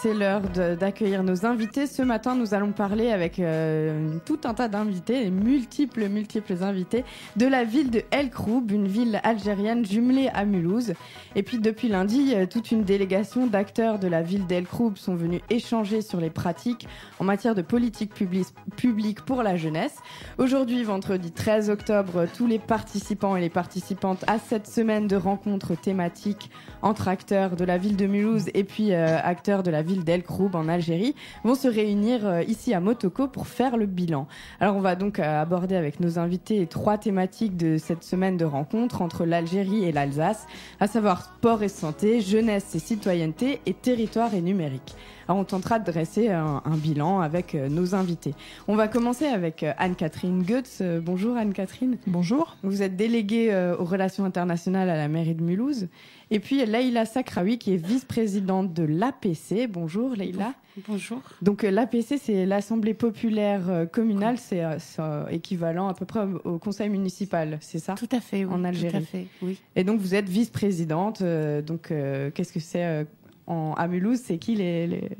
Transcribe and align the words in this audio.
c'est 0.00 0.14
l'heure 0.14 0.42
d'accueillir 0.78 1.24
nos 1.24 1.44
invités. 1.44 1.86
Ce 1.88 2.02
matin, 2.02 2.36
nous 2.36 2.54
allons 2.54 2.70
parler 2.70 3.10
avec 3.10 3.40
euh, 3.40 4.16
tout 4.24 4.38
un 4.44 4.54
tas 4.54 4.68
d'invités, 4.68 5.28
multiples, 5.30 6.08
multiples 6.08 6.62
invités, 6.62 7.04
de 7.36 7.46
la 7.46 7.64
ville 7.64 7.90
de 7.90 8.02
El 8.12 8.30
Kroub, 8.30 8.70
une 8.70 8.86
ville 8.86 9.20
algérienne 9.24 9.84
jumelée 9.84 10.30
à 10.32 10.44
Mulhouse. 10.44 10.92
Et 11.34 11.42
puis 11.42 11.58
depuis 11.58 11.88
lundi, 11.88 12.32
euh, 12.34 12.46
toute 12.46 12.70
une 12.70 12.84
délégation 12.84 13.48
d'acteurs 13.48 13.98
de 13.98 14.06
la 14.06 14.22
ville 14.22 14.46
d'El 14.46 14.66
Kroub 14.66 14.96
sont 14.96 15.16
venus 15.16 15.40
échanger 15.50 16.00
sur 16.00 16.20
les 16.20 16.30
pratiques 16.30 16.86
en 17.18 17.24
matière 17.24 17.56
de 17.56 17.62
politique 17.62 18.12
publique 18.14 19.22
pour 19.22 19.42
la 19.42 19.56
jeunesse. 19.56 19.96
Aujourd'hui, 20.38 20.84
vendredi 20.84 21.32
13 21.32 21.70
octobre, 21.70 22.26
tous 22.36 22.46
les 22.46 22.60
participants 22.60 23.34
et 23.34 23.40
les 23.40 23.50
participantes 23.50 24.24
à 24.28 24.38
cette 24.38 24.68
semaine 24.68 25.08
de 25.08 25.16
rencontres 25.16 25.74
thématiques 25.74 26.50
entre 26.82 27.08
acteurs 27.08 27.56
de 27.56 27.64
la 27.64 27.78
ville 27.78 27.96
de 27.96 28.06
Mulhouse 28.06 28.48
et 28.54 28.62
puis 28.62 28.92
euh, 28.92 29.18
acteurs 29.22 29.64
de 29.64 29.70
la 29.72 29.82
ville 29.82 29.87
d'El 29.96 30.22
Kroub 30.22 30.54
en 30.54 30.68
Algérie 30.68 31.14
vont 31.44 31.54
se 31.54 31.68
réunir 31.68 32.26
euh, 32.26 32.42
ici 32.42 32.74
à 32.74 32.80
Motoko 32.80 33.28
pour 33.28 33.46
faire 33.46 33.76
le 33.76 33.86
bilan. 33.86 34.26
Alors 34.60 34.76
on 34.76 34.80
va 34.80 34.94
donc 34.94 35.18
euh, 35.18 35.42
aborder 35.42 35.76
avec 35.76 36.00
nos 36.00 36.18
invités 36.18 36.66
trois 36.66 36.98
thématiques 36.98 37.56
de 37.56 37.78
cette 37.78 38.04
semaine 38.04 38.36
de 38.36 38.44
rencontres 38.44 39.02
entre 39.02 39.24
l'Algérie 39.24 39.84
et 39.84 39.92
l'Alsace, 39.92 40.46
à 40.80 40.86
savoir 40.86 41.22
sport 41.22 41.62
et 41.62 41.68
santé, 41.68 42.20
jeunesse 42.20 42.74
et 42.74 42.78
citoyenneté 42.78 43.60
et 43.66 43.74
territoire 43.74 44.34
et 44.34 44.40
numérique. 44.40 44.94
Alors 45.26 45.40
on 45.40 45.44
tentera 45.44 45.78
de 45.78 45.84
dresser 45.84 46.30
un, 46.30 46.62
bilan 46.76 47.20
avec 47.20 47.52
nos 47.52 47.94
invités. 47.94 48.34
On 48.66 48.76
va 48.76 48.88
commencer 48.88 49.26
avec 49.26 49.62
Anne-Catherine 49.76 50.42
Goetz. 50.42 50.80
bonjour 51.02 51.36
Anne-Catherine. 51.36 51.98
Bonjour. 52.06 52.56
Vous 52.62 52.80
êtes 52.80 52.96
déléguée 52.96 53.54
aux 53.78 53.84
relations 53.84 54.24
internationales 54.24 54.88
à 54.88 54.96
la 54.96 55.06
mairie 55.08 55.34
de 55.34 55.42
Mulhouse. 55.42 55.88
Et 56.30 56.40
puis 56.40 56.64
Leïla 56.64 57.06
Sakraoui, 57.06 57.58
qui 57.58 57.72
est 57.72 57.76
vice-présidente 57.76 58.74
de 58.74 58.82
l'APC. 58.82 59.66
Bonjour 59.68 60.14
Leïla. 60.14 60.54
Bonjour. 60.86 61.20
Donc 61.42 61.64
euh, 61.64 61.70
l'APC, 61.70 62.18
c'est 62.20 62.46
l'Assemblée 62.46 62.94
populaire 62.94 63.68
euh, 63.68 63.86
communale, 63.86 64.36
c'est 64.38 64.62
euh, 64.62 65.26
équivalent 65.28 65.88
à 65.88 65.94
peu 65.94 66.04
près 66.04 66.20
au 66.44 66.58
conseil 66.58 66.88
municipal, 66.88 67.58
c'est 67.60 67.78
ça? 67.78 67.94
Tout 67.94 68.08
à 68.12 68.20
fait, 68.20 68.44
oui. 68.44 68.52
En 68.52 68.62
Algérie. 68.62 68.92
Tout 68.92 68.98
à 68.98 69.00
fait, 69.00 69.26
oui. 69.42 69.58
Et 69.74 69.84
donc 69.84 70.00
vous 70.00 70.14
êtes 70.14 70.28
vice-présidente. 70.28 71.22
donc 71.66 71.92
qu'est-ce 72.34 72.52
que 72.52 72.60
c'est 72.60 73.06
en, 73.46 73.72
à 73.74 73.88
Mulhouse? 73.88 74.20
C'est 74.22 74.38
qui 74.38 74.54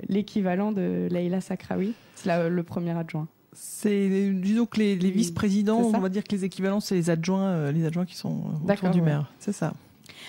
l'équivalent 0.09 0.73
de 0.73 1.09
Leïla 1.11 1.41
Sakraoui? 1.41 1.95
C'est 2.15 2.49
le 2.49 2.63
premier 2.63 2.97
adjoint. 2.97 3.29
C'est 3.55 4.31
disons 4.35 4.67
que 4.67 4.79
les, 4.79 4.95
vice-présidents, 4.95 5.81
on 5.81 5.99
va 5.99 6.11
dire 6.11 6.23
que 6.23 6.33
les 6.33 6.45
équivalents, 6.45 6.81
c'est 6.81 6.95
les 6.95 7.11
adjoints, 7.11 7.73
les 7.73 7.85
adjoints 7.87 8.05
qui 8.05 8.15
sont 8.15 8.43
autour 8.69 8.91
du 8.91 9.01
maire. 9.01 9.33
C'est 9.39 9.53
ça. 9.53 9.73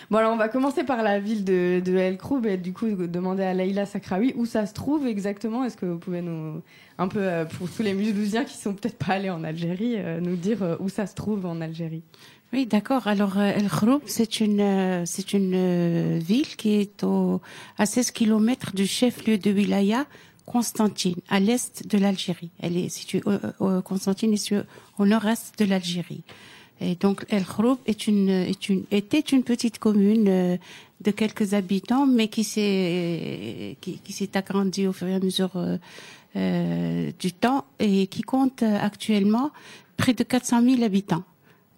Bon, 0.10 0.18
alors 0.18 0.34
on 0.34 0.38
va 0.38 0.50
commencer 0.50 0.84
par 0.84 1.04
la 1.04 1.20
ville 1.20 1.44
de, 1.44 1.82
de 1.84 1.96
El 1.96 2.18
Kroub 2.18 2.46
et 2.46 2.58
du 2.58 2.74
coup 2.74 2.88
demander 2.88 3.44
à 3.44 3.54
Leïla 3.54 3.86
Sakraoui 3.86 4.34
où 4.36 4.46
ça 4.46 4.66
se 4.66 4.74
trouve 4.74 5.08
exactement. 5.08 5.64
Est-ce 5.64 5.78
que 5.78 5.86
vous 5.86 6.00
pouvez 6.00 6.22
nous, 6.22 6.62
un 6.98 7.08
peu 7.08 7.20
euh, 7.22 7.46
pour 7.46 7.70
tous 7.70 7.84
les 7.84 7.94
Mulhousiens 7.94 8.44
qui 8.44 8.58
sont 8.58 8.74
peut-être 8.74 8.98
pas 8.98 9.14
allés 9.14 9.30
en 9.30 9.44
Algérie, 9.44 9.96
euh, 9.98 10.20
nous 10.20 10.36
dire 10.36 10.64
euh, 10.64 10.76
où 10.80 10.90
ça 10.90 11.08
se 11.08 11.16
trouve 11.16 11.46
en 11.46 11.62
Algérie? 11.62 12.04
Oui, 12.52 12.66
d'accord. 12.66 13.08
Alors 13.08 13.40
El 13.40 13.70
Kroub, 13.70 14.02
c'est 14.08 14.40
une 14.40 15.06
c'est 15.06 15.34
une 15.34 16.18
ville 16.18 16.56
qui 16.56 16.80
est 16.80 17.04
au, 17.04 17.42
à 17.78 17.86
16 17.86 18.10
kilomètres 18.12 18.74
du 18.74 18.88
chef-lieu 18.88 19.38
de 19.38 19.52
wilaya. 19.52 20.06
Constantine, 20.48 21.18
à 21.30 21.40
l'est 21.40 21.88
de 21.88 22.00
l'Algérie. 22.00 22.50
Elle 22.60 22.76
est 22.76 22.90
située, 22.90 23.22
Constantine 23.86 24.34
est 24.34 24.38
située 24.38 24.62
au 24.98 25.06
nord-est 25.06 25.60
de 25.60 25.66
l'Algérie. 25.66 26.24
Et 26.82 26.96
donc 26.96 27.26
El 27.30 27.44
Khroub 27.44 27.78
est 27.86 28.08
une, 28.08 28.30
est 28.30 28.70
une, 28.70 28.84
était 28.92 29.20
une 29.20 29.44
petite 29.44 29.80
commune 29.80 30.28
euh, 30.28 30.58
de 31.02 31.12
quelques 31.12 31.54
habitants, 31.54 32.06
mais 32.06 32.28
qui 32.28 32.44
s'est 32.44 33.78
qui, 33.82 34.00
qui 34.00 34.14
s'est 34.14 34.38
agrandie 34.38 34.88
au 34.88 34.94
fur 34.94 35.08
et 35.08 35.16
à 35.16 35.20
mesure 35.20 35.52
euh, 35.56 35.78
euh 36.36 37.12
du 37.20 37.34
temps 37.34 37.66
et 37.80 38.08
qui 38.08 38.22
compte 38.22 38.64
actuellement 38.64 39.52
près 39.98 40.14
de 40.14 40.24
400 40.24 40.64
000 40.64 40.84
habitants. 40.84 41.24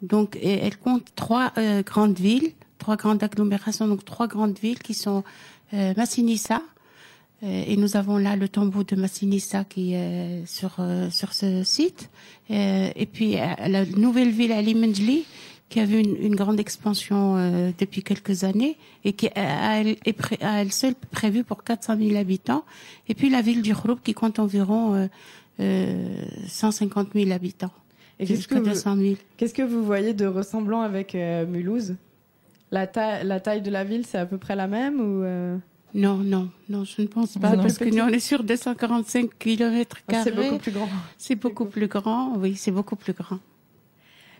Donc 0.01 0.37
elle 0.41 0.77
compte 0.77 1.05
trois 1.15 1.53
euh, 1.57 1.83
grandes 1.83 2.19
villes, 2.19 2.51
trois 2.77 2.95
grandes 2.95 3.23
agglomérations, 3.23 3.87
donc 3.87 4.03
trois 4.05 4.27
grandes 4.27 4.57
villes 4.57 4.79
qui 4.79 4.93
sont 4.93 5.23
Massinissa, 5.73 6.55
euh, 6.55 6.80
et 7.43 7.75
nous 7.75 7.97
avons 7.97 8.17
là 8.17 8.35
le 8.35 8.47
tombeau 8.47 8.83
de 8.83 8.95
Massinissa 8.95 9.63
qui 9.63 9.93
est 9.93 10.45
sur 10.45 10.75
euh, 10.77 11.09
sur 11.09 11.33
ce 11.33 11.63
site. 11.63 12.09
Euh, 12.51 12.89
et 12.95 13.05
puis 13.07 13.33
la 13.33 13.85
nouvelle 13.85 14.29
ville 14.29 14.51
Ali 14.51 14.75
Menjli 14.75 15.25
qui 15.69 15.79
a 15.79 15.85
vu 15.85 15.99
une, 15.99 16.17
une 16.17 16.35
grande 16.35 16.59
expansion 16.59 17.71
depuis 17.79 18.03
quelques 18.03 18.43
années 18.43 18.77
et 19.05 19.13
qui 19.13 19.29
a, 19.29 19.81
est 19.81 20.43
à 20.43 20.61
elle 20.61 20.71
seule 20.73 20.95
prévue 21.11 21.45
pour 21.45 21.63
400 21.63 21.97
000 21.97 22.17
habitants. 22.17 22.65
Et 23.07 23.15
puis 23.15 23.29
la 23.29 23.41
ville 23.41 23.61
du 23.61 23.73
Khroub 23.73 23.95
qui 24.03 24.13
compte 24.13 24.37
environ 24.37 25.09
150 25.57 27.13
000 27.15 27.31
habitants. 27.31 27.71
Et 28.19 28.25
qu'est-ce 28.25 28.49
que, 28.49 28.55
vous, 28.55 29.15
qu'est-ce 29.37 29.53
que 29.53 29.61
vous 29.61 29.85
voyez 29.85 30.13
de 30.13 30.25
ressemblant 30.25 30.81
avec 30.81 31.13
Mulhouse? 31.13 31.95
La, 32.71 32.85
taille, 32.85 33.25
la 33.25 33.39
taille 33.39 33.61
de 33.61 33.71
la 33.71 33.85
ville, 33.85 34.05
c'est 34.05 34.17
à 34.17 34.25
peu 34.25 34.37
près 34.37 34.57
la 34.57 34.67
même 34.67 34.99
ou 34.99 35.23
non, 35.93 36.17
non, 36.17 36.49
non, 36.69 36.83
je 36.83 37.01
ne 37.01 37.07
pense 37.07 37.37
pas, 37.37 37.55
parce 37.57 37.77
que 37.77 37.85
nous, 37.85 38.03
on 38.03 38.07
est 38.07 38.19
sur 38.19 38.43
245 38.43 39.37
km 39.37 39.97
carrés. 40.07 40.23
c'est 40.23 40.35
beaucoup 40.35 40.57
plus 40.57 40.71
grand. 40.71 40.89
C'est 41.17 41.35
beaucoup 41.35 41.65
plus 41.65 41.87
grand, 41.87 42.35
oui, 42.37 42.55
c'est 42.55 42.71
beaucoup 42.71 42.95
plus 42.95 43.13
grand. 43.13 43.39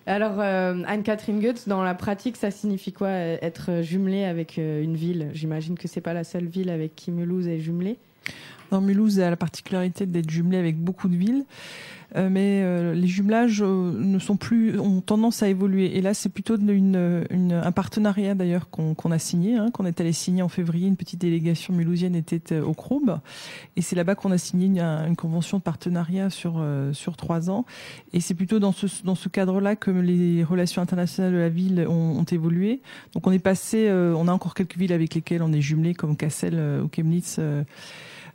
Alors, 0.08 0.40
euh, 0.40 0.82
Anne-Catherine 0.88 1.40
Goetz, 1.40 1.68
dans 1.68 1.84
la 1.84 1.94
pratique, 1.94 2.36
ça 2.36 2.50
signifie 2.50 2.92
quoi 2.92 3.08
euh, 3.08 3.38
être 3.42 3.82
jumelée 3.82 4.24
avec 4.24 4.58
euh, 4.58 4.82
une 4.82 4.96
ville? 4.96 5.30
J'imagine 5.34 5.78
que 5.78 5.88
c'est 5.88 6.02
pas 6.02 6.14
la 6.14 6.24
seule 6.24 6.48
ville 6.48 6.70
avec 6.70 6.96
qui 6.96 7.12
Mulhouse 7.12 7.48
est 7.48 7.60
jumelée. 7.60 7.98
Non, 8.72 8.82
Mulhouse 8.82 9.20
a 9.20 9.30
la 9.30 9.38
particularité 9.38 10.06
d'être 10.06 10.30
jumelée 10.30 10.58
avec 10.58 10.78
beaucoup 10.78 11.10
de 11.10 11.16
villes. 11.16 11.46
Euh, 12.18 12.28
mais 12.30 12.62
euh, 12.64 12.94
les 12.94 13.08
jumelages 13.08 13.62
euh, 13.62 13.94
ne 13.96 14.20
sont 14.20 14.36
plus 14.36 14.78
ont 14.80 15.00
tendance 15.00 15.44
à 15.44 15.48
évoluer. 15.48 15.98
Et 15.98 16.02
là, 16.02 16.14
c'est 16.14 16.30
plutôt 16.30 16.58
une, 16.58 17.26
une, 17.30 17.54
un 17.54 17.72
partenariat 17.72 18.36
d'ailleurs 18.36 18.70
qu'on 18.70 19.12
a 19.12 19.20
signé, 19.20 19.56
hein, 19.56 19.70
qu'on 19.72 19.86
est 19.86 20.02
allé 20.02 20.12
signer 20.12 20.42
en 20.42 20.50
février. 20.50 20.88
Une 20.88 20.98
petite 20.98 21.22
délégation 21.22 21.74
mulhousienne 21.74 22.16
était 22.16 22.60
au 22.60 22.74
Croub, 22.74 23.20
et 23.76 23.82
c'est 23.82 23.96
là-bas 23.96 24.16
qu'on 24.16 24.32
a 24.32 24.38
signé 24.38 24.66
une, 24.66 24.80
une, 24.80 25.16
convention 25.16 25.58
de 25.58 25.64
partenariat 25.64 26.30
sur 26.30 26.64
sur 26.94 27.16
trois 27.16 27.50
ans. 27.50 27.66
Et 28.14 28.20
c'est 28.20 28.34
plutôt 28.34 28.60
dans 28.60 28.72
ce 28.72 28.88
dans 29.04 29.16
ce 29.16 29.30
cadre-là 29.30 29.76
que 29.76 29.92
les 29.92 30.44
relations 30.44 30.82
internationales 30.82 31.34
de 31.34 31.38
la 31.38 31.50
ville 31.50 31.86
ont, 31.88 32.20
ont 32.20 32.26
évolué. 32.26 32.82
Donc 33.14 33.28
on 33.28 33.32
est 33.32 33.40
passé, 33.40 33.90
on 33.92 34.28
a 34.28 34.34
encore 34.34 34.54
quelques 34.54 34.78
villes 34.78 34.94
avec 34.94 35.16
lesquelles 35.16 35.44
on 35.44 35.54
est 35.54 35.62
jumelé, 35.62 35.94
comme 35.94 36.18
Kassel 36.18 36.56
ou 36.84 36.90
Chemnitz. 36.94 37.40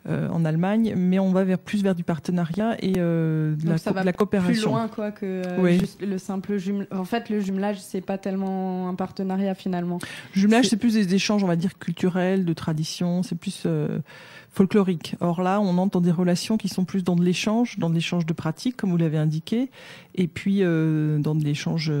Euh, 0.07 0.29
en 0.29 0.45
Allemagne, 0.45 0.93
mais 0.95 1.19
on 1.19 1.31
va 1.33 1.43
vers 1.43 1.59
plus 1.59 1.83
vers 1.83 1.93
du 1.93 2.05
partenariat 2.05 2.77
et 2.79 2.93
euh, 2.97 3.55
de, 3.57 3.67
la, 3.67 3.77
ça 3.77 3.91
va 3.91 4.05
la, 4.05 4.13
coopération. 4.13 4.53
Plus 4.53 4.63
loin 4.63 4.87
quoi 4.87 5.11
que 5.11 5.25
euh, 5.25 5.79
juste 5.79 6.01
le 6.01 6.17
simple 6.17 6.57
jumelage. 6.57 6.87
En 6.91 7.03
fait, 7.03 7.29
le 7.29 7.41
jumelage 7.41 7.81
c'est 7.81 7.99
pas 7.99 8.17
tellement 8.17 8.87
un 8.87 8.95
partenariat 8.95 9.53
finalement. 9.53 9.99
Jumelage 10.31 10.69
c'est 10.69 10.77
plus 10.77 10.93
des 10.93 11.13
échanges, 11.13 11.43
on 11.43 11.47
va 11.47 11.57
dire 11.57 11.77
culturels, 11.77 12.45
de 12.45 12.53
tradition, 12.53 13.21
c'est 13.21 13.35
plus 13.35 13.67
folklorique. 14.49 15.15
Or 15.19 15.41
là, 15.41 15.59
on 15.59 15.77
entre 15.77 15.99
dans 15.99 16.01
des 16.01 16.11
relations 16.11 16.55
qui 16.55 16.69
sont 16.69 16.85
plus 16.85 17.03
dans 17.03 17.17
de 17.17 17.23
l'échange, 17.23 17.77
dans 17.77 17.89
de 17.89 17.95
l'échange 17.95 18.25
de 18.25 18.33
pratiques, 18.33 18.77
comme 18.77 18.91
vous 18.91 18.97
l'avez 18.97 19.17
indiqué, 19.17 19.69
et 20.15 20.27
puis 20.29 20.61
dans 20.61 21.35
de 21.35 21.43
l'échange, 21.43 21.91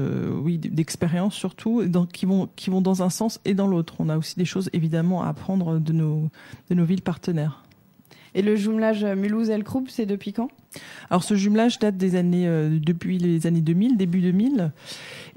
oui, 0.41 0.59
d'expériences 0.59 1.35
surtout, 1.35 1.83
dans, 1.83 2.05
qui 2.05 2.25
vont 2.25 2.47
qui 2.55 2.69
vont 2.69 2.79
dans 2.79 3.03
un 3.03 3.09
sens 3.09 3.41
et 3.43 3.53
dans 3.53 3.67
l'autre. 3.67 3.95
On 3.99 4.07
a 4.07 4.17
aussi 4.17 4.35
des 4.37 4.45
choses 4.45 4.69
évidemment 4.71 5.23
à 5.23 5.27
apprendre 5.27 5.77
de 5.77 5.91
nos 5.91 6.29
de 6.69 6.75
nos 6.75 6.85
villes 6.85 7.01
partenaires. 7.01 7.63
Et 8.35 8.41
le 8.41 8.55
jumelage 8.55 9.03
Mulhouse-El 9.03 9.63
c'est 9.87 10.05
depuis 10.05 10.33
quand? 10.33 10.49
Alors 11.09 11.23
ce 11.23 11.35
jumelage 11.35 11.79
date 11.79 11.97
des 11.97 12.15
années 12.15 12.47
euh, 12.47 12.77
depuis 12.81 13.17
les 13.17 13.47
années 13.47 13.61
2000, 13.61 13.97
début 13.97 14.21
2000. 14.21 14.71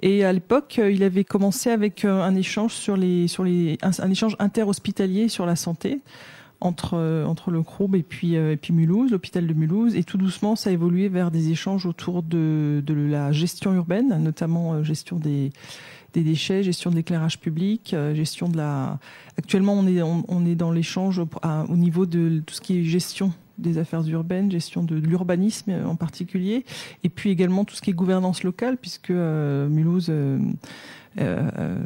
Et 0.03 0.25
à 0.25 0.33
l'époque, 0.33 0.77
euh, 0.79 0.91
il 0.91 1.03
avait 1.03 1.25
commencé 1.25 1.71
avec 1.71 2.05
euh, 2.05 2.23
un 2.23 2.35
échange 2.35 2.75
sur 2.75 2.97
les 2.97 3.29
sur 3.29 3.45
les 3.45 3.79
un, 3.83 4.11
échange 4.11 4.37
interhospitalier 4.39 5.29
sur 5.29 5.47
la 5.47 5.57
santé 5.57 6.01
entre 6.61 7.25
entre 7.27 7.51
le 7.51 7.63
Croub 7.63 7.95
et 7.95 8.03
puis 8.03 8.35
et 8.35 8.59
puis 8.59 8.75
Mulhouse, 8.75 9.11
l'hôpital 9.11 9.47
de 9.47 9.55
Mulhouse, 9.55 9.97
et 9.97 10.05
tout 10.05 10.19
doucement 10.19 10.57
ça 10.57 10.69
a 10.69 10.73
évolué 10.75 11.09
vers 11.09 11.31
des 11.31 11.51
échanges 11.51 11.87
autour 11.87 12.23
de 12.23 12.83
de 12.87 12.93
la 12.93 13.33
gestion 13.33 13.73
urbaine, 13.73 14.23
notamment 14.23 14.85
gestion 14.85 15.17
des 15.17 15.53
des 16.13 16.23
déchets, 16.23 16.63
gestion 16.63 16.91
de 16.91 16.97
l'éclairage 16.97 17.39
public, 17.39 17.95
euh, 17.95 18.15
gestion 18.15 18.49
de 18.49 18.57
la. 18.57 18.99
Actuellement, 19.39 19.75
on 19.75 19.87
est 19.87 20.03
on, 20.03 20.47
est 20.47 20.55
dans 20.55 20.73
l'échange 20.73 21.21
au 21.21 21.77
niveau 21.77 22.07
de 22.07 22.43
tout 22.45 22.55
ce 22.55 22.61
qui 22.61 22.79
est 22.79 22.85
gestion 22.85 23.33
des 23.61 23.79
affaires 23.79 24.07
urbaines, 24.09 24.51
gestion 24.51 24.83
de, 24.83 24.97
l'urbanisme 24.97 25.73
en 25.87 25.95
particulier, 25.95 26.65
et 27.05 27.09
puis 27.09 27.31
également 27.31 27.65
tout 27.65 27.75
ce 27.75 27.83
qui 27.83 27.91
est 27.91 27.95
gouvernance 27.95 28.43
locale, 28.43 28.77
puisque 28.77 29.11
euh, 29.11 29.69
Mulhouse 29.69 30.07
euh, 30.11 30.39
euh, 31.21 31.77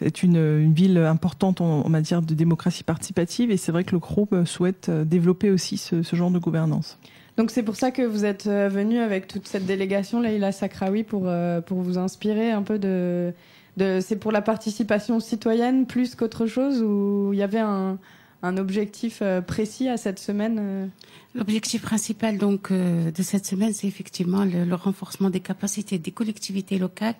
est 0.00 0.22
une, 0.22 0.72
ville 0.72 0.98
importante 0.98 1.60
en, 1.60 1.88
matière 1.88 2.22
de 2.22 2.34
démocratie 2.34 2.84
participative, 2.84 3.50
et 3.50 3.56
c'est 3.56 3.72
vrai 3.72 3.84
que 3.84 3.92
le 3.92 3.98
groupe 3.98 4.44
souhaite 4.44 4.90
développer 4.90 5.50
aussi 5.50 5.78
ce, 5.78 6.02
ce 6.02 6.16
genre 6.16 6.30
de 6.30 6.38
gouvernance. 6.38 6.98
Donc 7.36 7.50
c'est 7.50 7.64
pour 7.64 7.74
ça 7.74 7.90
que 7.90 8.02
vous 8.02 8.24
êtes 8.24 8.46
venu 8.46 8.98
avec 8.98 9.26
toute 9.26 9.48
cette 9.48 9.66
délégation, 9.66 10.20
Leïla 10.20 10.52
Sakraoui, 10.52 11.02
pour, 11.02 11.28
pour 11.66 11.80
vous 11.80 11.98
inspirer 11.98 12.52
un 12.52 12.62
peu 12.62 12.78
de, 12.78 13.32
c'est 13.78 14.16
pour 14.16 14.32
la 14.32 14.42
participation 14.42 15.20
citoyenne 15.20 15.86
plus 15.86 16.14
qu'autre 16.14 16.46
chose 16.46 16.82
ou 16.82 17.30
il 17.32 17.38
y 17.38 17.42
avait 17.42 17.58
un, 17.58 17.98
un 18.42 18.56
objectif 18.56 19.22
précis 19.46 19.88
à 19.88 19.96
cette 19.96 20.18
semaine 20.18 20.90
L'objectif 21.34 21.82
principal 21.82 22.38
donc 22.38 22.72
de 22.72 23.22
cette 23.22 23.44
semaine, 23.44 23.72
c'est 23.72 23.88
effectivement 23.88 24.44
le, 24.44 24.72
renforcement 24.74 25.30
des 25.30 25.40
capacités 25.40 25.98
des 25.98 26.12
collectivités 26.12 26.78
locales 26.78 27.16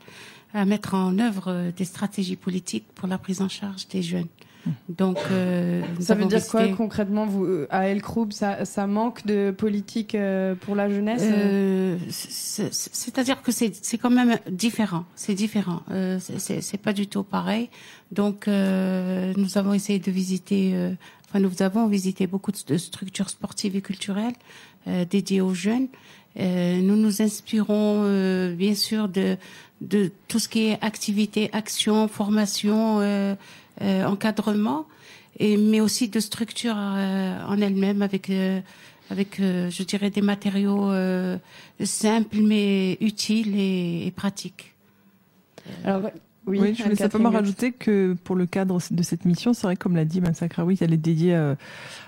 à 0.53 0.65
mettre 0.65 0.95
en 0.95 1.19
œuvre 1.19 1.73
des 1.77 1.85
stratégies 1.85 2.37
politiques 2.37 2.87
pour 2.95 3.09
la 3.09 3.19
prise 3.19 3.41
en 3.41 3.49
charge 3.49 3.89
des 3.89 4.03
jeunes. 4.03 4.29
Donc, 4.88 5.19
euh, 5.31 5.82
ça 6.00 6.14
veut 6.14 6.25
dire 6.26 6.46
quoi 6.46 6.66
concrètement 6.69 7.26
vous, 7.26 7.44
euh, 7.44 7.66
à 7.70 7.88
El 7.88 8.02
Kroub 8.02 8.32
ça, 8.32 8.64
ça, 8.64 8.87
manque 8.87 9.26
de 9.26 9.50
politique 9.50 10.14
euh, 10.14 10.55
pour 10.55 10.75
la 10.75 10.88
jeunesse 10.88 11.22
euh, 11.25 11.99
C'est-à-dire 12.08 13.43
que 13.43 13.52
c'est 13.52 13.99
quand 13.99 14.11
même 14.11 14.38
différent. 14.50 15.05
C'est 15.14 15.34
différent. 15.34 15.82
Euh, 15.90 16.19
c'est 16.20 16.81
pas 16.81 16.93
du 16.93 17.06
tout 17.06 17.22
pareil. 17.22 17.69
Donc, 18.12 18.46
nous 18.46 19.58
avons 19.58 19.75
essayé 19.75 19.99
de 19.99 20.11
visiter. 20.11 20.75
enfin, 21.28 21.40
nous 21.40 21.62
avons 21.62 21.87
visité 21.87 22.26
beaucoup 22.26 22.52
de 22.52 22.76
structures 22.78 23.31
sportives 23.31 23.76
et 23.76 23.82
culturelles 23.82 24.34
dédiées 25.10 25.40
aux 25.40 25.55
jeunes. 25.55 25.88
nous 26.37 26.96
nous 26.96 27.22
inspirons 27.22 28.55
bien 28.55 28.75
sûr 28.75 29.08
de, 29.08 29.37
de 29.81 30.12
tout 30.28 30.38
ce 30.38 30.49
qui 30.49 30.67
est 30.69 30.78
activité, 30.81 31.50
action, 31.52 32.06
formation. 32.08 33.00
Euh, 33.82 34.05
encadrement, 34.05 34.87
et, 35.41 35.56
mais 35.56 35.81
aussi 35.81 36.09
de 36.09 36.21
structure 36.21 36.76
euh, 36.79 37.43
en 37.44 37.61
elle-même 37.61 38.03
avec 38.03 38.31
euh, 38.31 38.61
avec, 39.11 39.38
je 39.41 39.82
dirais, 39.82 40.11
des 40.11 40.23
matériaux 40.23 40.91
simples 41.82 42.38
mais 42.41 42.97
utiles 43.00 43.59
et, 43.59 44.11
pratiques. 44.17 44.75
Alors, 45.85 46.11
oui, 46.47 46.59
oui, 46.61 46.75
je 46.75 46.85
voulais 46.85 46.94
simplement 46.94 47.31
rajouter 47.31 47.73
que 47.73 48.17
pour 48.25 48.35
le 48.35 48.47
cadre 48.47 48.79
de 48.91 49.03
cette 49.03 49.26
mission, 49.26 49.53
c'est 49.53 49.67
vrai, 49.67 49.77
comme 49.77 49.94
l'a 49.94 50.06
dit 50.06 50.23
oui 50.65 50.79
elle 50.81 50.94
est 50.94 50.97
dédiée 50.97 51.35
à 51.35 51.56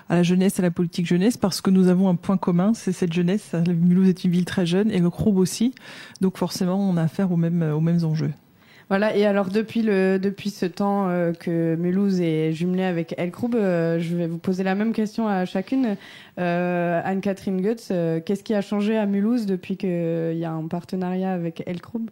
la 0.09 0.23
jeunesse, 0.23 0.57
à 0.59 0.63
la 0.63 0.71
politique 0.71 1.05
jeunesse, 1.05 1.37
parce 1.37 1.61
que 1.61 1.69
nous 1.69 1.87
avons 1.87 2.09
un 2.09 2.15
point 2.15 2.37
commun, 2.37 2.73
c'est 2.73 2.93
cette 2.93 3.13
jeunesse. 3.13 3.53
Mulhouse 3.67 4.07
est 4.07 4.23
une 4.23 4.31
ville 4.31 4.45
très 4.45 4.65
jeune 4.65 4.89
et 4.89 4.99
le 4.99 5.11
Croub 5.11 5.37
aussi, 5.37 5.75
donc 6.21 6.37
forcément, 6.37 6.79
on 6.79 6.97
a 6.97 7.03
affaire 7.03 7.31
aux 7.31 7.37
mêmes, 7.37 7.61
aux 7.61 7.81
mêmes 7.81 8.03
enjeux. 8.05 8.31
Voilà, 8.89 9.15
et 9.15 9.25
alors 9.25 9.49
depuis, 9.49 9.81
le, 9.81 10.17
depuis 10.17 10.49
ce 10.49 10.65
temps 10.65 11.09
euh, 11.09 11.33
que 11.33 11.75
Mulhouse 11.75 12.21
est 12.21 12.53
jumelé 12.53 12.83
avec 12.83 13.13
Elkroub, 13.17 13.53
euh, 13.53 13.99
je 13.99 14.15
vais 14.15 14.27
vous 14.27 14.37
poser 14.37 14.63
la 14.63 14.75
même 14.75 14.93
question 14.93 15.27
à 15.27 15.43
chacune. 15.43 15.97
Euh, 16.39 17.01
Anne-Catherine 17.03 17.61
Goetz, 17.61 17.91
qu'est-ce 18.25 18.43
qui 18.43 18.53
a 18.53 18.61
changé 18.61 18.97
à 18.97 19.05
Mulhouse 19.05 19.45
depuis 19.45 19.75
qu'il 19.75 20.37
y 20.37 20.45
a 20.45 20.51
un 20.51 20.67
partenariat 20.67 21.33
avec 21.33 21.63
Elkroub 21.65 22.09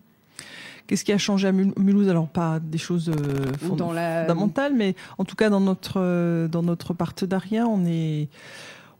Qu'est-ce 0.87 1.03
qui 1.03 1.13
a 1.13 1.17
changé 1.17 1.47
à 1.47 1.51
Mulhouse? 1.51 2.09
Alors 2.09 2.27
pas 2.27 2.59
des 2.59 2.77
choses 2.77 3.11
fondamentales, 3.59 4.73
mais 4.75 4.93
en 5.17 5.23
tout 5.23 5.35
cas 5.35 5.49
dans 5.49 5.61
notre 5.61 6.47
dans 6.47 6.61
notre 6.61 6.93
partenariat, 6.93 7.65
on 7.65 7.85
est 7.85 8.27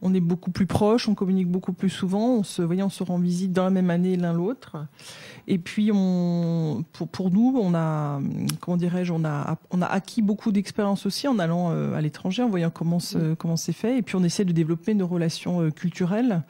on 0.01 0.13
est 0.13 0.19
beaucoup 0.19 0.51
plus 0.51 0.65
proches, 0.65 1.07
on 1.07 1.15
communique 1.15 1.47
beaucoup 1.47 1.73
plus 1.73 1.89
souvent, 1.89 2.35
on 2.37 2.43
se, 2.43 2.61
voyez, 2.61 2.83
on 2.83 2.89
se 2.89 3.03
rend 3.03 3.17
visite 3.17 3.51
dans 3.51 3.63
la 3.63 3.69
même 3.69 3.89
année 3.89 4.15
l'un 4.17 4.33
l'autre. 4.33 4.77
Et 5.47 5.57
puis, 5.57 5.91
on, 5.93 6.83
pour, 6.93 7.07
pour 7.07 7.31
nous, 7.31 7.55
on 7.61 7.73
a, 7.75 8.19
comment 8.59 8.77
dirais-je, 8.77 9.13
on 9.13 9.23
a, 9.25 9.57
on 9.71 9.81
a 9.81 9.85
acquis 9.85 10.21
beaucoup 10.21 10.51
d'expérience 10.51 11.05
aussi 11.05 11.27
en 11.27 11.37
allant 11.39 11.71
euh, 11.71 11.95
à 11.95 12.01
l'étranger, 12.01 12.43
en 12.43 12.49
voyant 12.49 12.71
comment 12.71 12.97
comment 13.37 13.57
c'est 13.57 13.73
fait. 13.73 13.97
Et 13.97 14.01
puis, 14.01 14.15
on 14.15 14.23
essaie 14.23 14.45
de 14.45 14.51
développer 14.51 14.93
nos 14.93 15.07
relations 15.07 15.61
euh, 15.61 15.69
culturelles. 15.69 16.43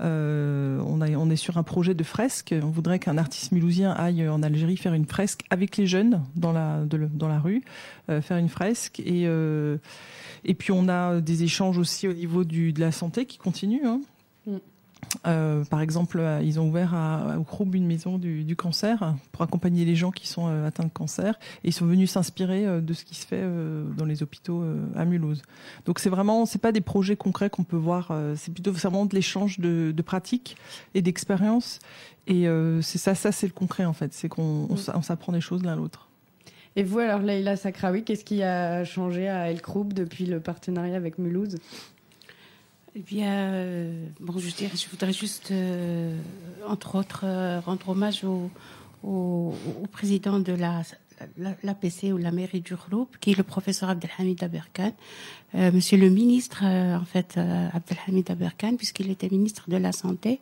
Euh, 0.00 0.80
on, 0.86 1.00
a, 1.00 1.10
on 1.10 1.28
est 1.28 1.36
sur 1.36 1.58
un 1.58 1.62
projet 1.62 1.94
de 1.94 2.04
fresque. 2.04 2.54
On 2.62 2.70
voudrait 2.70 2.98
qu'un 2.98 3.18
artiste 3.18 3.52
mulhousien 3.52 3.90
aille 3.92 4.28
en 4.28 4.42
Algérie 4.42 4.76
faire 4.76 4.94
une 4.94 5.06
fresque 5.06 5.42
avec 5.50 5.76
les 5.76 5.86
jeunes 5.86 6.22
dans 6.36 6.52
la, 6.52 6.84
dans 6.86 7.28
la 7.28 7.40
rue, 7.40 7.62
faire 8.06 8.36
une 8.36 8.48
fresque. 8.48 9.00
Et, 9.00 9.28
et 10.44 10.54
puis, 10.54 10.72
on 10.72 10.88
a 10.88 11.20
des 11.20 11.42
échanges 11.42 11.78
aussi 11.78 12.08
au 12.08 12.12
niveau 12.12 12.44
du, 12.44 12.72
de 12.72 12.80
la 12.80 12.92
santé 12.92 13.26
qui 13.26 13.38
continuent. 13.38 13.86
Hein. 13.86 14.00
Mm. 14.46 14.56
Euh, 15.26 15.64
par 15.64 15.80
exemple, 15.80 16.18
euh, 16.20 16.40
ils 16.42 16.60
ont 16.60 16.68
ouvert 16.68 16.94
à, 16.94 17.36
au 17.38 17.64
une 17.72 17.86
maison 17.86 18.18
du, 18.18 18.44
du, 18.44 18.56
cancer 18.56 19.14
pour 19.32 19.42
accompagner 19.42 19.84
les 19.84 19.94
gens 19.94 20.10
qui 20.10 20.26
sont 20.26 20.48
euh, 20.48 20.66
atteints 20.66 20.84
de 20.84 20.90
cancer. 20.90 21.38
Et 21.64 21.68
ils 21.68 21.72
sont 21.72 21.86
venus 21.86 22.10
s'inspirer 22.10 22.66
euh, 22.66 22.80
de 22.80 22.92
ce 22.92 23.04
qui 23.04 23.14
se 23.14 23.26
fait 23.26 23.42
dans 23.96 24.04
les 24.04 24.22
hôpitaux 24.22 24.64
à 24.96 25.04
Mulhouse. 25.04 25.42
Donc 25.86 25.98
c'est 25.98 26.10
vraiment, 26.10 26.46
c'est 26.46 26.60
pas 26.60 26.72
des 26.72 26.80
projets 26.80 27.16
concrets 27.16 27.50
qu'on 27.50 27.64
peut 27.64 27.76
voir. 27.76 28.12
c'est 28.36 28.52
plutôt 28.52 28.72
vraiment 28.72 29.06
de 29.06 29.14
l'échange 29.14 29.58
de, 29.58 29.92
de, 29.94 30.02
pratiques 30.02 30.56
et 30.94 31.02
d'expériences. 31.02 31.78
Et 32.26 32.46
c'est 32.82 32.98
ça, 32.98 33.14
ça 33.14 33.32
c'est 33.32 33.46
le 33.46 33.52
concret 33.52 33.84
en 33.84 33.92
fait. 33.92 34.12
C'est 34.12 34.28
qu'on 34.28 34.68
on, 34.70 34.74
mm. 34.74 35.02
s'apprend 35.02 35.32
des 35.32 35.40
choses 35.40 35.62
l'un 35.62 35.76
l'autre. 35.76 36.07
Et 36.78 36.84
vous 36.84 37.00
alors, 37.00 37.18
Leïla 37.18 37.56
Sakraoui, 37.56 38.04
qu'est-ce 38.04 38.24
qui 38.24 38.40
a 38.44 38.84
changé 38.84 39.28
à 39.28 39.50
El 39.50 39.60
Kroub 39.60 39.92
depuis 39.92 40.26
le 40.26 40.38
partenariat 40.38 40.94
avec 40.94 41.18
Mulhouse? 41.18 41.56
Eh 42.94 43.00
bien, 43.00 43.32
euh, 43.32 44.06
bon, 44.20 44.38
je, 44.38 44.54
dirais, 44.54 44.76
je 44.76 44.88
voudrais 44.88 45.12
juste, 45.12 45.50
euh, 45.50 46.16
entre 46.68 46.94
autres, 46.94 47.22
euh, 47.24 47.58
rendre 47.58 47.88
hommage 47.88 48.22
au, 48.22 48.48
président 49.90 50.38
de 50.38 50.52
la 50.52 50.82
l'APC 51.64 52.12
ou 52.12 52.16
la 52.16 52.30
mairie 52.30 52.60
du 52.60 52.76
groupe, 52.76 53.16
qui 53.18 53.32
est 53.32 53.36
le 53.36 53.42
professeur 53.42 53.88
Abdelhamid 53.88 54.40
Aberkan, 54.40 54.92
Monsieur 55.52 55.98
le 55.98 56.10
ministre, 56.10 56.62
en 56.64 57.04
fait, 57.04 57.36
Abdelhamid 57.72 58.30
Aberkan, 58.30 58.76
puisqu'il 58.76 59.10
était 59.10 59.28
ministre 59.28 59.64
de 59.68 59.78
la 59.78 59.90
Santé. 59.90 60.38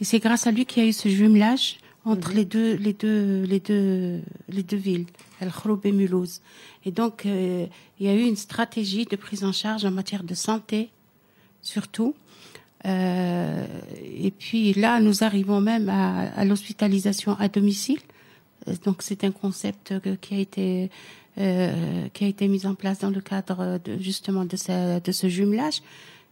Et 0.00 0.04
c'est 0.04 0.18
grâce 0.18 0.48
à 0.48 0.50
lui 0.50 0.66
qu'il 0.66 0.82
y 0.82 0.86
a 0.86 0.88
eu 0.88 0.92
ce 0.92 1.08
jumelage 1.08 1.78
entre 2.06 2.30
mhm. 2.30 2.36
les 2.36 2.44
deux, 2.46 2.74
les 2.76 2.92
deux, 2.94 3.42
les 3.42 3.60
deux, 3.60 4.20
les 4.48 4.62
deux 4.62 4.76
villes, 4.78 5.06
El 5.40 5.50
Khroub 5.50 5.80
et 5.84 5.92
Mulhouse. 5.92 6.40
Et 6.86 6.92
donc, 6.92 7.26
il 7.26 7.68
y 8.00 8.08
a 8.08 8.14
eu 8.14 8.22
une 8.22 8.36
stratégie 8.36 9.04
de 9.04 9.16
prise 9.16 9.44
en 9.44 9.52
charge 9.52 9.84
en 9.84 9.90
matière 9.90 10.24
de 10.24 10.34
santé 10.34 10.90
surtout. 11.66 12.14
Euh, 12.86 13.66
et 14.02 14.30
puis 14.30 14.72
là, 14.74 15.00
nous 15.00 15.24
arrivons 15.24 15.60
même 15.60 15.88
à, 15.88 16.30
à 16.40 16.44
l'hospitalisation 16.44 17.36
à 17.38 17.48
domicile. 17.48 17.98
Euh, 18.68 18.74
donc 18.84 19.02
c'est 19.02 19.24
un 19.24 19.32
concept 19.32 19.94
qui 20.20 20.34
a 20.34 20.38
été 20.38 20.90
euh, 21.38 22.08
qui 22.14 22.24
a 22.24 22.28
été 22.28 22.48
mis 22.48 22.64
en 22.64 22.74
place 22.74 23.00
dans 23.00 23.10
le 23.10 23.20
cadre 23.20 23.78
de, 23.84 23.98
justement 23.98 24.46
de 24.46 24.56
ce, 24.56 25.00
de 25.00 25.12
ce 25.12 25.28
jumelage. 25.28 25.82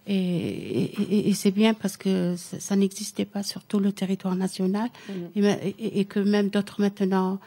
Et, 0.07 0.15
et, 0.15 1.29
et 1.31 1.35
c'est 1.35 1.51
bien 1.51 1.73
parce 1.73 1.97
que 1.97 2.37
ça, 2.37 2.61
ça 2.61 2.77
n'existait 2.77 3.25
pas 3.25 3.43
sur 3.43 3.63
tout 3.65 3.79
le 3.79 3.91
territoire 3.91 4.37
national 4.37 4.91
mmh. 5.09 5.13
et, 5.37 6.01
et, 6.01 6.05
que 6.05 6.21
même 6.21 6.51
d'autres 6.51 6.81
maintenant, 6.81 7.41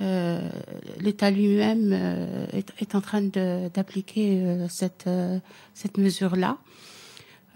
euh, 0.00 0.48
l'État 1.00 1.30
lui-même 1.30 1.90
euh, 1.92 2.46
est, 2.52 2.72
est, 2.78 2.94
en 2.94 3.00
train 3.00 3.22
d'appliquer 3.22 4.42
euh, 4.44 4.66
cette, 4.68 5.08
cette 5.74 5.98
mesure-là. 5.98 6.58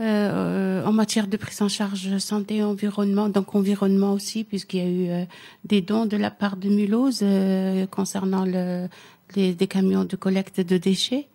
Euh, 0.00 0.84
en 0.84 0.92
matière 0.92 1.26
de 1.26 1.36
prise 1.36 1.60
en 1.60 1.68
charge 1.68 2.18
santé 2.18 2.58
et 2.58 2.62
environnement, 2.62 3.28
donc 3.28 3.56
environnement 3.56 4.12
aussi, 4.12 4.44
puisqu'il 4.44 4.78
y 4.78 4.82
a 4.82 4.88
eu 4.88 5.10
euh, 5.10 5.24
des 5.64 5.80
dons 5.80 6.06
de 6.06 6.16
la 6.16 6.30
part 6.30 6.56
de 6.56 6.68
Mulhouse 6.68 7.18
euh, 7.22 7.84
concernant 7.86 8.44
le, 8.44 8.86
les, 9.34 9.54
des 9.54 9.66
camions 9.66 10.04
de 10.04 10.14
collecte 10.14 10.60
de 10.60 10.76
déchets, 10.76 11.26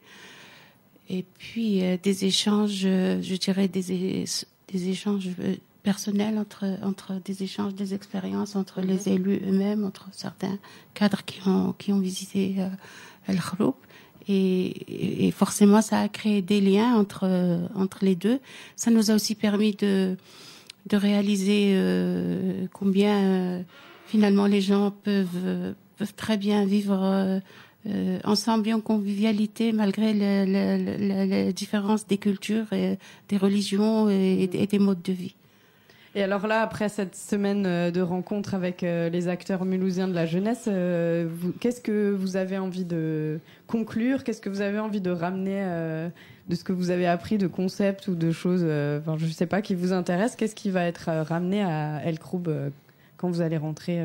et 1.10 1.26
puis 1.38 1.82
des 2.02 2.26
échanges, 2.26 2.82
je 2.82 3.36
dirais 3.36 3.68
des, 3.68 4.26
des 4.72 4.90
échanges 4.90 5.30
personnels 5.84 6.38
entre 6.38 6.66
entre 6.82 7.22
des 7.26 7.44
échanges 7.44 7.76
des 7.76 7.94
expériences 7.94 8.56
entre 8.56 8.82
les 8.82 9.10
mhm. 9.10 9.14
élus 9.14 9.42
eux-mêmes, 9.46 9.84
entre 9.84 10.08
certains 10.12 10.58
cadres 10.94 11.24
qui 11.26 11.48
ont 11.48 11.74
qui 11.74 11.92
ont 11.92 12.00
visité 12.00 12.56
El 13.28 13.40
Khroub 13.40 13.76
et, 14.28 15.28
et, 15.28 15.32
forcément 15.32 15.82
ça 15.82 16.00
a 16.00 16.08
créé 16.08 16.42
des 16.42 16.62
liens 16.62 16.96
entre 16.96 17.70
entre 17.76 18.06
les 18.06 18.16
deux. 18.16 18.40
Ça 18.76 18.92
nous 18.92 19.12
a 19.12 19.16
aussi 19.16 19.36
permis 19.36 19.74
de 19.76 20.16
de 20.88 20.98
réaliser 20.98 21.74
euh, 21.76 22.66
combien 22.74 23.18
euh, 23.18 23.62
finalement 24.06 24.48
les 24.48 24.62
gens 24.62 24.92
peuvent 24.92 25.76
peuvent 25.98 26.14
très 26.16 26.38
bien 26.38 26.66
vivre 26.66 27.42
euh, 27.88 28.20
ensemble 28.24 28.70
et 28.70 28.74
en 28.74 28.82
convivialité 28.82 29.72
malgré 29.74 30.14
les 30.14 31.54
différences 31.54 32.08
des 32.08 32.18
cultures, 32.18 32.72
et 32.74 32.98
des 33.30 33.38
religions 33.38 34.10
et, 34.10 34.48
des 34.48 34.80
modes 34.80 35.02
de 35.02 35.14
vie. 35.14 35.36
Et 36.16 36.22
alors 36.22 36.46
là, 36.46 36.62
après 36.62 36.90
cette 36.90 37.16
semaine 37.16 37.66
euh, 37.66 37.90
de 37.90 38.00
rencontres 38.02 38.54
avec 38.54 38.84
euh, 38.84 39.10
les 39.10 39.28
acteurs 39.28 39.66
mulhousiens 39.66 40.08
de 40.08 40.14
la 40.14 40.28
jeunesse, 40.28 40.66
euh, 40.68 41.28
qu'est-ce 41.60 41.82
que 41.82 42.12
vous 42.12 42.36
avez 42.36 42.60
envie 42.60 42.86
de 42.86 43.40
conclure? 43.66 44.24
Qu'est-ce 44.24 44.42
que 44.42 44.50
vous 44.50 44.62
avez 44.62 44.78
envie 44.78 45.02
de 45.02 45.10
ramener 45.10 45.64
de 46.50 46.56
ce 46.56 46.64
que 46.64 46.74
vous 46.74 46.92
avez 46.92 47.08
appris 47.08 47.38
de 47.38 47.48
concepts 47.48 48.08
ou 48.08 48.16
de 48.16 48.32
choses, 48.32 48.64
enfin, 48.64 49.18
je 49.18 49.26
ne 49.26 49.32
sais 49.32 49.48
pas, 49.48 49.62
qui 49.62 49.74
vous 49.74 49.94
intéressent? 49.94 50.36
Qu'est-ce 50.36 50.56
qui 50.56 50.70
va 50.70 50.86
être 50.86 51.10
ramené 51.10 51.64
à 51.64 52.02
El 52.06 52.20
Kroub 52.20 52.48
quand 53.18 53.30
vous 53.30 53.42
allez 53.42 53.58
rentrer 53.58 54.00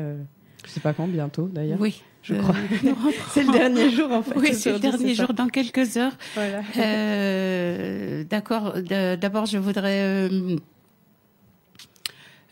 Je 0.63 0.69
ne 0.69 0.73
sais 0.73 0.79
pas 0.79 0.93
quand, 0.93 1.07
bientôt 1.07 1.47
d'ailleurs. 1.51 1.79
Oui 1.79 2.01
je 2.21 2.35
crois. 2.35 2.55
c'est 3.31 3.43
le 3.43 3.51
dernier 3.53 3.89
jour 3.95 4.11
en 4.11 4.21
fait. 4.21 4.35
Oui, 4.35 4.53
c'est 4.53 4.73
le 4.73 4.79
dernier 4.79 5.15
jour 5.15 5.33
dans 5.33 5.47
quelques 5.47 5.95
heures. 5.95 6.17
Voilà. 6.35 6.63
Euh, 6.77 8.25
D'accord. 8.25 8.73
D'abord, 8.83 9.45
je 9.45 9.57
voudrais 9.57 10.29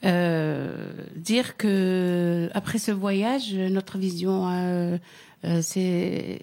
euh, 0.05 0.91
dire 1.15 1.57
que 1.57 2.49
après 2.53 2.77
ce 2.77 2.91
voyage, 2.91 3.53
notre 3.53 3.97
vision, 3.97 4.47
euh, 4.49 4.97
euh, 5.43 5.59
c'est, 5.61 6.39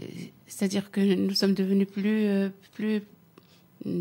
c'est-à-dire 0.46 0.90
que 0.90 1.00
nous 1.00 1.34
sommes 1.34 1.54
devenus 1.54 1.88
plus, 1.88 2.50
plus 2.74 3.02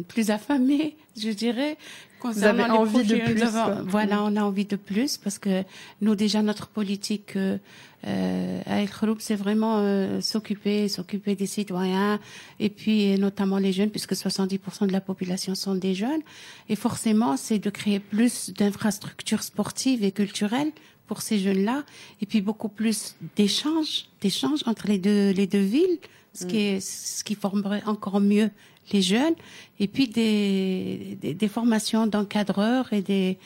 plus 0.07 0.31
affamés, 0.31 0.95
je 1.17 1.29
dirais. 1.29 1.77
Vous 2.23 2.43
avez 2.43 2.63
envie 2.63 3.03
de 3.03 3.15
plus. 3.17 3.43
voilà, 3.87 4.17
mm. 4.17 4.23
on 4.23 4.35
a 4.35 4.43
envie 4.43 4.65
de 4.65 4.75
plus 4.75 5.17
parce 5.17 5.39
que 5.39 5.63
nous 6.01 6.15
déjà 6.15 6.41
notre 6.41 6.67
politique 6.67 7.35
euh, 7.35 7.57
euh 8.07 8.61
à 8.65 8.81
El 8.81 8.89
Khroub, 8.89 9.17
c'est 9.19 9.35
vraiment 9.35 9.77
euh, 9.77 10.21
s'occuper, 10.21 10.87
s'occuper 10.87 11.35
des 11.35 11.45
citoyens 11.45 12.19
et 12.59 12.69
puis 12.69 13.17
notamment 13.17 13.57
les 13.57 13.73
jeunes 13.73 13.89
puisque 13.89 14.13
70% 14.13 14.87
de 14.87 14.91
la 14.91 15.01
population 15.01 15.55
sont 15.55 15.75
des 15.75 15.95
jeunes 15.95 16.21
et 16.69 16.75
forcément 16.75 17.37
c'est 17.37 17.59
de 17.59 17.69
créer 17.69 17.99
plus 17.99 18.51
d'infrastructures 18.51 19.43
sportives 19.43 20.03
et 20.03 20.11
culturelles 20.11 20.71
pour 21.07 21.21
ces 21.21 21.39
jeunes-là 21.39 21.83
et 22.21 22.25
puis 22.25 22.41
beaucoup 22.41 22.69
plus 22.69 23.15
d'échanges, 23.35 24.05
d'échanges 24.21 24.61
entre 24.65 24.87
les 24.87 24.97
deux 24.97 25.31
les 25.31 25.47
deux 25.47 25.59
villes, 25.59 25.99
ce 26.33 26.45
qui 26.45 26.55
mm. 26.55 26.75
est 26.75 26.79
ce 26.79 27.23
qui 27.23 27.35
formerait 27.35 27.83
encore 27.85 28.19
mieux 28.19 28.49
les 28.91 29.01
jeunes, 29.01 29.35
et 29.79 29.87
puis 29.87 30.07
des, 30.07 31.17
des, 31.21 31.33
des 31.33 31.47
formations 31.47 32.05
d'encadreurs 32.05 32.91
et 32.91 33.01
des 33.01 33.37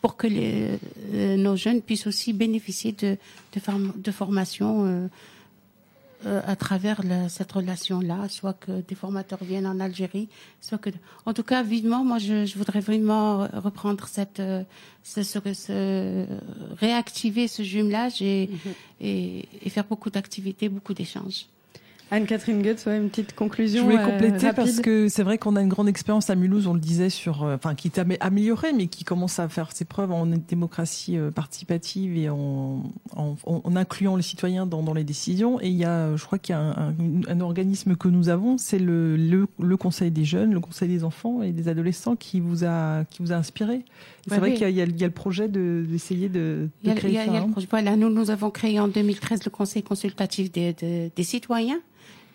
pour 0.00 0.16
que 0.16 0.26
les, 0.26 0.78
euh, 1.12 1.36
nos 1.36 1.56
jeunes 1.56 1.82
puissent 1.82 2.06
aussi 2.06 2.32
bénéficier 2.32 2.92
de, 2.92 3.16
de, 3.52 3.60
de 3.96 4.10
formations 4.12 4.86
euh, 4.86 5.08
euh, 6.26 6.40
à 6.46 6.56
travers 6.56 7.02
la, 7.04 7.28
cette 7.28 7.50
relation-là, 7.52 8.28
soit 8.28 8.54
que 8.54 8.80
des 8.86 8.94
formateurs 8.94 9.42
viennent 9.42 9.66
en 9.66 9.80
Algérie, 9.80 10.28
soit 10.60 10.78
que, 10.78 10.90
en 11.26 11.34
tout 11.34 11.42
cas, 11.42 11.62
vivement, 11.62 12.04
moi, 12.04 12.18
je, 12.18 12.44
je 12.44 12.58
voudrais 12.58 12.80
vraiment 12.80 13.48
reprendre 13.54 14.06
cette, 14.06 14.42
ce, 15.02 15.22
ce, 15.22 15.38
ce, 15.52 16.26
réactiver 16.76 17.48
ce 17.48 17.62
jumelage 17.62 18.22
et, 18.22 18.50
mm-hmm. 18.50 18.74
et, 19.00 19.48
et 19.62 19.70
faire 19.70 19.84
beaucoup 19.84 20.10
d'activités, 20.10 20.68
beaucoup 20.68 20.94
d'échanges. 20.94 21.46
Anne-Catherine 22.10 22.62
Goetz, 22.62 22.86
ouais, 22.86 22.96
une 22.96 23.10
petite 23.10 23.34
conclusion. 23.34 23.82
Je 23.82 23.84
voulais 23.84 24.02
euh, 24.02 24.06
compléter 24.06 24.52
parce 24.54 24.80
que 24.80 25.08
c'est 25.08 25.22
vrai 25.22 25.36
qu'on 25.36 25.56
a 25.56 25.60
une 25.60 25.68
grande 25.68 25.88
expérience 25.88 26.30
à 26.30 26.36
Mulhouse, 26.36 26.66
on 26.66 26.72
le 26.72 26.80
disait, 26.80 27.10
sur, 27.10 27.42
euh, 27.42 27.56
enfin, 27.56 27.74
qui 27.74 27.88
est 27.88 28.00
améliorée, 28.20 28.72
mais 28.72 28.86
qui 28.86 29.04
commence 29.04 29.38
à 29.38 29.48
faire 29.48 29.72
ses 29.72 29.84
preuves 29.84 30.10
en 30.10 30.24
démocratie 30.26 31.18
euh, 31.18 31.30
participative 31.30 32.16
et 32.16 32.30
en, 32.30 32.82
en, 33.14 33.36
en 33.44 33.76
incluant 33.76 34.16
les 34.16 34.22
citoyens 34.22 34.64
dans, 34.64 34.82
dans, 34.82 34.94
les 34.94 35.04
décisions. 35.04 35.60
Et 35.60 35.68
il 35.68 35.76
y 35.76 35.84
a, 35.84 36.16
je 36.16 36.24
crois 36.24 36.38
qu'il 36.38 36.54
y 36.54 36.58
a 36.58 36.60
un, 36.60 36.94
un, 37.28 37.40
organisme 37.40 37.94
que 37.94 38.08
nous 38.08 38.30
avons, 38.30 38.56
c'est 38.56 38.78
le, 38.78 39.16
le, 39.16 39.46
le, 39.60 39.76
Conseil 39.76 40.10
des 40.10 40.24
jeunes, 40.24 40.54
le 40.54 40.60
Conseil 40.60 40.88
des 40.88 41.04
enfants 41.04 41.42
et 41.42 41.52
des 41.52 41.68
adolescents 41.68 42.16
qui 42.16 42.40
vous 42.40 42.64
a, 42.64 43.04
qui 43.10 43.22
vous 43.22 43.32
a 43.32 43.36
inspiré. 43.36 43.84
C'est 44.26 44.38
vrai 44.38 44.54
qu'il 44.54 44.68
y, 44.68 44.72
y, 44.72 45.04
a 45.04 45.06
le 45.06 45.10
projet 45.10 45.48
d'essayer 45.48 46.28
de, 46.28 46.68
de, 46.84 46.92
créer 46.92 47.14
ça. 47.14 47.32
Hein. 47.32 47.48
Voilà, 47.70 47.96
nous, 47.96 48.10
nous 48.10 48.30
avons 48.30 48.50
créé 48.50 48.80
en 48.80 48.88
2013 48.88 49.44
le 49.44 49.50
Conseil 49.50 49.82
consultatif 49.82 50.50
des, 50.50 50.74
des 51.14 51.22
citoyens 51.22 51.80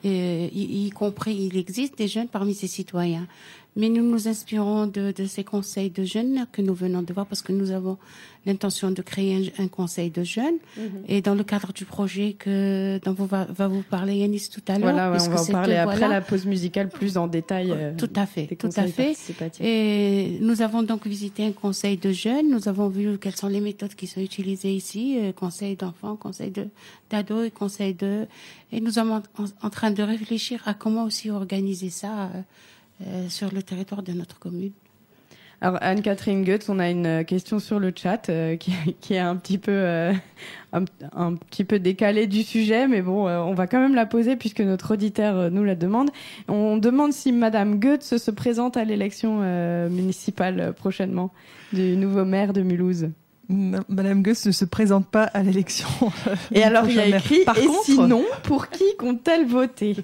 y, 0.04 0.86
y, 0.86 0.90
compris, 0.90 1.36
il 1.36 1.58
existe 1.58 1.98
des 1.98 2.08
jeunes 2.08 2.28
parmi 2.28 2.54
ces 2.54 2.68
citoyens. 2.68 3.28
Mais 3.76 3.90
nous 3.90 4.04
nous 4.04 4.28
inspirons 4.28 4.88
de, 4.88 5.12
de, 5.12 5.26
ces 5.26 5.44
conseils 5.44 5.90
de 5.90 6.04
jeunes 6.04 6.46
que 6.52 6.62
nous 6.62 6.74
venons 6.76 7.02
de 7.02 7.12
voir 7.14 7.26
parce 7.26 7.42
que 7.42 7.52
nous 7.52 7.72
avons 7.72 7.98
l'intention 8.46 8.92
de 8.92 9.02
créer 9.02 9.52
un, 9.58 9.64
un, 9.64 9.68
conseil 9.68 10.12
de 10.12 10.24
jeunes. 10.24 10.58
Mhm. 10.78 10.84
Et 11.08 11.22
dans 11.22 11.34
le 11.34 11.44
cadre 11.44 11.72
du 11.74 11.86
projet 11.86 12.34
que 12.34 13.00
dont 13.04 13.14
vous 13.14 13.26
va, 13.26 13.46
va 13.46 13.68
vous 13.68 13.82
parler 13.82 14.18
Yanis 14.18 14.50
tout 14.52 14.62
à 14.68 14.78
l'heure. 14.78 14.94
Voilà, 14.94 15.12
on 15.12 15.30
va 15.30 15.42
en 15.42 15.46
parler 15.46 15.76
après 15.76 16.08
la 16.08 16.22
pause 16.22 16.46
musicale 16.46 16.90
plus 16.90 17.18
en 17.18 17.28
détail. 17.28 17.72
Euh, 17.72 17.94
tout 17.98 18.10
à 18.16 18.26
fait, 18.26 18.48
tout 18.56 18.70
à 18.76 18.88
fait. 18.88 19.16
Et 19.60 20.38
nous 20.42 20.62
avons 20.62 20.84
donc 20.84 21.08
visité 21.08 21.46
un 21.46 21.52
conseil 21.52 21.98
de 21.98 22.12
jeunes. 22.12 22.50
Nous 22.50 22.68
avons 22.68 22.90
vu 22.90 23.18
quelles 23.18 23.36
sont 23.36 23.48
les 23.48 23.62
méthodes 23.62 23.96
qui 23.96 24.08
sont 24.08 24.22
utilisées 24.22 24.74
ici, 24.74 25.18
euh, 25.20 25.32
conseil 25.32 25.76
d'enfants, 25.76 26.16
conseil 26.16 26.52
de 26.52 26.68
d'ados 27.10 27.48
et 27.48 27.52
conseil 27.52 27.94
de. 27.94 28.28
Et 28.72 28.82
nous 28.82 28.92
sommes 28.92 29.12
en, 29.12 29.22
en, 29.62 29.70
train 29.70 29.92
de 29.92 30.04
réfléchir 30.04 30.62
à 30.66 30.74
comment 30.74 31.04
aussi 31.06 31.30
organiser 31.30 31.90
ça. 31.90 32.24
Euh, 32.24 32.30
euh, 32.36 32.42
sur 33.30 33.54
le 33.54 33.62
territoire 33.64 34.04
de 34.04 34.14
notre 34.14 34.40
commune. 34.40 34.72
Alors 35.64 35.78
Anne-Catherine 35.80 36.44
Goetz, 36.44 36.68
on 36.68 36.78
a 36.78 36.90
une 36.90 37.24
question 37.24 37.58
sur 37.58 37.80
le 37.80 37.94
chat 37.96 38.28
euh, 38.28 38.58
qui, 38.58 38.74
qui, 39.00 39.14
est 39.14 39.20
un 39.20 39.38
petit 39.38 39.58
peu 39.58 39.72
euh, 39.72 40.12
un, 40.74 40.84
un, 41.16 41.36
petit 41.36 41.64
peu 41.64 41.80
décalée 41.80 42.28
du 42.28 42.44
sujet, 42.44 42.86
mais 42.86 43.02
bon, 43.02 43.30
euh, 43.30 43.40
on 43.40 43.54
va 43.54 43.66
quand 43.66 43.80
même 43.80 43.96
la 43.96 44.06
poser 44.06 44.36
puisque 44.36 44.60
notre 44.60 44.96
auditeur 44.96 45.38
euh, 45.38 45.50
nous 45.50 45.64
la 45.64 45.76
demande. 45.76 46.10
On 46.50 46.76
demande 46.76 47.14
si 47.14 47.32
Madame 47.32 47.80
Goetz 47.80 48.18
se 48.18 48.30
présente 48.30 48.76
à 48.76 48.84
l'élection 48.84 49.40
municipale 49.90 50.74
prochainement 50.74 51.32
du 51.72 51.96
nouveau 51.96 52.26
maire 52.26 52.52
de 52.52 52.62
Mulhouse. 52.62 53.08
Madame 53.48 54.22
Goetz 54.22 54.46
ne 54.46 54.52
se 54.52 54.66
présente 54.66 55.08
pas 55.08 55.24
à 55.24 55.44
l'élection. 55.44 55.88
Et 56.52 56.64
alors 56.64 56.90
il 56.90 56.96
y 56.96 57.00
a 57.00 57.08
écrit 57.08 57.46
Par 57.46 57.58
et 57.58 57.66
contre... 57.66 57.86
sinon, 57.86 58.26
pour 58.44 58.68
qui 58.68 58.84
compte-t-elle 58.98 59.46
voter? 59.46 59.96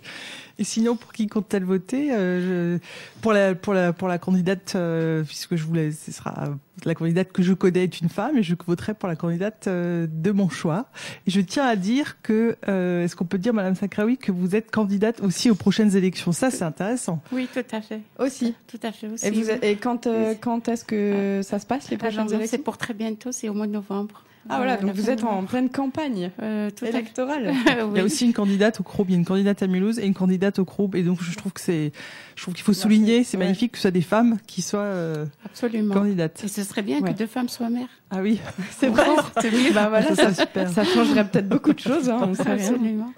Et 0.60 0.64
sinon, 0.66 0.98
pour 0.98 1.14
qui 1.14 1.28
compte-t-elle 1.28 1.64
voter 1.64 2.12
euh, 2.12 2.78
je, 2.78 3.22
Pour 3.22 3.34
la 3.34 3.56
pour 3.56 3.74
la 3.74 3.94
pour 3.94 4.08
la 4.08 4.18
candidate, 4.18 4.74
euh, 4.76 5.24
puisque 5.24 5.56
je 5.56 5.64
voulais, 5.64 5.92
ce 5.92 6.12
sera 6.12 6.50
la 6.86 6.96
candidate 6.96 7.32
que 7.32 7.42
je 7.42 7.54
connais 7.54 7.84
est 7.84 8.02
une 8.02 8.10
femme, 8.10 8.38
et 8.38 8.44
je 8.44 8.56
voterai 8.66 8.94
pour 8.94 9.08
la 9.08 9.16
candidate 9.16 9.68
euh, 9.68 10.08
de 10.10 10.32
mon 10.32 10.50
choix. 10.50 10.88
Et 11.28 11.32
je 11.32 11.42
tiens 11.42 11.66
à 11.66 11.76
dire 11.76 12.22
que, 12.22 12.58
euh, 12.68 13.04
est-ce 13.04 13.16
qu'on 13.16 13.26
peut 13.26 13.38
dire, 13.38 13.54
Madame 13.54 13.76
Sakraoui, 13.76 14.18
que 14.18 14.32
vous 14.32 14.56
êtes 14.56 14.70
candidate 14.72 15.22
aussi 15.22 15.50
aux 15.50 15.56
prochaines 15.56 15.96
élections? 15.96 16.32
Ça, 16.32 16.52
c'est 16.52 16.64
intéressant. 16.64 17.22
Oui, 17.32 17.48
tout 17.54 17.60
à 17.72 17.82
fait. 17.82 18.02
Aussi. 18.20 18.56
Tout 18.68 18.80
à 18.84 18.92
fait 18.92 19.08
aussi. 19.08 19.26
Et, 19.26 19.32
vous, 19.32 19.50
et 19.50 19.76
quand 19.78 20.08
euh, 20.08 20.36
quand 20.40 20.68
est-ce 20.68 20.84
que 20.84 21.42
ça 21.44 21.60
se 21.60 21.66
passe 21.66 21.90
les 21.90 21.98
prochaines 21.98 22.28
élections? 22.34 22.48
C'est 22.50 22.58
pour 22.58 22.78
très 22.78 22.94
bientôt, 22.94 23.32
c'est 23.32 23.50
au 23.50 23.54
mois 23.54 23.68
de 23.68 23.72
novembre. 23.72 24.24
Ah 24.52 24.58
voilà, 24.58 24.78
donc 24.78 24.96
vous 24.96 25.12
êtes 25.12 25.24
en 25.24 25.44
pleine 25.44 25.70
campagne 25.70 26.32
euh, 26.42 26.72
électorale. 26.82 27.54
oui. 27.68 27.74
Il 27.92 27.98
y 27.98 28.00
a 28.00 28.04
aussi 28.04 28.26
une 28.26 28.34
candidate 28.34 28.80
au 28.80 28.84
CROUB, 28.84 29.10
il 29.10 29.12
y 29.12 29.16
a 29.16 29.20
une 29.20 29.26
candidate 29.26 29.62
à 29.62 29.68
Mulhouse 29.68 30.00
et 30.00 30.08
une 30.08 30.16
candidate 30.16 30.58
au 30.58 30.66
CROUB. 30.66 30.96
Et 30.96 31.04
donc 31.04 31.22
je 31.22 31.38
trouve 31.38 31.54
que 31.54 31.62
c'est, 31.62 31.92
je 32.36 32.42
trouve 32.42 32.56
qu'il 32.56 32.64
faut 32.64 32.74
souligner, 32.74 33.24
c'est 33.24 33.38
magnifique 33.38 33.74
que 33.74 33.78
ce 33.78 33.84
soit 33.84 33.92
des 33.92 34.02
femmes 34.02 34.38
qui 34.48 34.64
soient 34.64 34.80
euh, 34.80 35.26
Absolument. 35.46 35.94
candidates. 35.94 36.44
Et 36.44 36.48
ce 36.48 36.64
serait 36.64 36.82
bien 36.82 37.00
que 37.00 37.12
deux 37.12 37.28
femmes 37.28 37.48
soient 37.48 37.70
mères. 37.70 37.88
Ah 38.10 38.22
oui, 38.24 38.42
c'est 38.72 38.88
vrai. 38.88 39.06
bah 39.74 39.90
voilà, 39.90 40.16
ça, 40.16 40.34
ça, 40.34 40.84
changerait 40.84 41.30
peut-être 41.30 41.48
beaucoup 41.48 41.74
de 41.74 41.80
choses. 41.80 42.10
Hein, 42.10 42.18
on 42.24 42.34
sait 42.34 42.50
Absolument. 42.50 43.14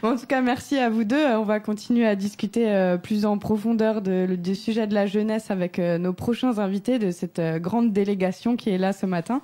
Bon, 0.00 0.12
en 0.12 0.16
tout 0.16 0.26
cas, 0.26 0.42
merci 0.42 0.78
à 0.78 0.90
vous 0.90 1.02
deux. 1.02 1.26
On 1.26 1.42
va 1.42 1.58
continuer 1.58 2.06
à 2.06 2.14
discuter 2.14 2.70
euh, 2.70 2.98
plus 2.98 3.26
en 3.26 3.38
profondeur 3.38 4.00
de, 4.00 4.36
du 4.36 4.54
sujet 4.54 4.86
de 4.86 4.94
la 4.94 5.06
jeunesse 5.06 5.50
avec 5.50 5.78
nos 5.78 6.12
prochains 6.12 6.58
invités 6.58 7.00
de 7.00 7.10
cette 7.10 7.40
grande 7.60 7.92
délégation 7.92 8.54
qui 8.54 8.70
est 8.70 8.78
là 8.78 8.92
ce 8.92 9.06
matin. 9.06 9.42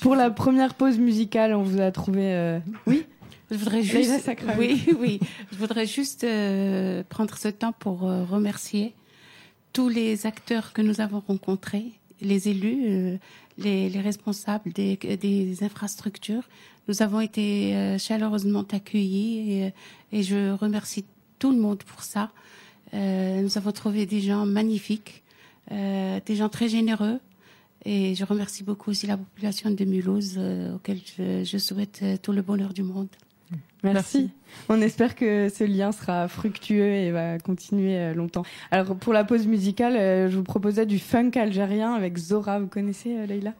Pour 0.00 0.14
la 0.16 0.30
première 0.30 0.74
pause 0.74 0.98
musicale, 0.98 1.54
on 1.54 1.62
vous 1.62 1.80
a 1.80 1.90
trouvé. 1.90 2.32
Euh, 2.32 2.58
oui. 2.86 3.04
Je 3.50 3.56
voudrais 3.56 3.82
juste. 3.82 4.30
Oui, 4.58 4.82
oui. 4.98 5.20
Je 5.52 5.58
voudrais 5.58 5.86
juste 5.86 6.24
euh, 6.24 7.02
prendre 7.08 7.36
ce 7.36 7.48
temps 7.48 7.72
pour 7.72 8.08
euh, 8.08 8.24
remercier 8.24 8.94
tous 9.72 9.88
les 9.88 10.26
acteurs 10.26 10.72
que 10.72 10.82
nous 10.82 11.00
avons 11.00 11.20
rencontrés, 11.26 11.92
les 12.20 12.48
élus, 12.48 12.84
euh, 12.86 13.16
les, 13.58 13.88
les, 13.88 14.00
responsables 14.00 14.72
des, 14.72 14.96
des, 14.96 15.64
infrastructures. 15.64 16.48
Nous 16.88 17.02
avons 17.02 17.20
été 17.20 17.74
euh, 17.74 17.98
chaleureusement 17.98 18.64
accueillis 18.70 19.52
et, 19.52 19.72
et, 20.12 20.22
je 20.22 20.52
remercie 20.52 21.04
tout 21.38 21.52
le 21.52 21.58
monde 21.58 21.82
pour 21.84 22.02
ça. 22.02 22.30
Euh, 22.94 23.40
nous 23.40 23.56
avons 23.56 23.72
trouvé 23.72 24.04
des 24.06 24.20
gens 24.20 24.46
magnifiques, 24.46 25.22
des 25.70 26.36
gens 26.36 26.50
très 26.50 26.68
généreux, 26.68 27.18
et 27.84 28.14
je 28.14 28.24
remercie 28.24 28.62
beaucoup 28.62 28.90
aussi 28.90 29.06
la 29.06 29.16
population 29.16 29.70
de 29.70 29.84
Mulhouse, 29.84 30.34
euh, 30.36 30.76
auquel 30.76 30.98
je, 31.18 31.44
je, 31.44 31.58
souhaite 31.58 32.00
euh, 32.02 32.16
tout 32.20 32.32
le 32.32 32.42
bonheur 32.42 32.72
du 32.72 32.82
monde. 32.82 33.08
Merci. 33.82 34.18
Merci. 34.18 34.30
On 34.68 34.80
espère 34.80 35.14
que 35.14 35.48
ce 35.48 35.64
lien 35.64 35.92
sera 35.92 36.28
fructueux 36.28 36.92
et 36.92 37.10
va 37.10 37.38
continuer 37.38 37.98
euh, 37.98 38.14
longtemps. 38.14 38.44
Alors 38.70 38.94
pour 38.96 39.12
la 39.12 39.24
pause 39.24 39.46
musicale, 39.46 39.96
euh, 39.96 40.30
je 40.30 40.36
vous 40.36 40.44
proposais 40.44 40.86
du 40.86 40.98
funk 40.98 41.32
algérien 41.34 41.94
avec 41.94 42.16
Zora. 42.16 42.60
Vous 42.60 42.68
connaissez 42.68 43.16
euh, 43.16 43.26
Leïla? 43.26 43.54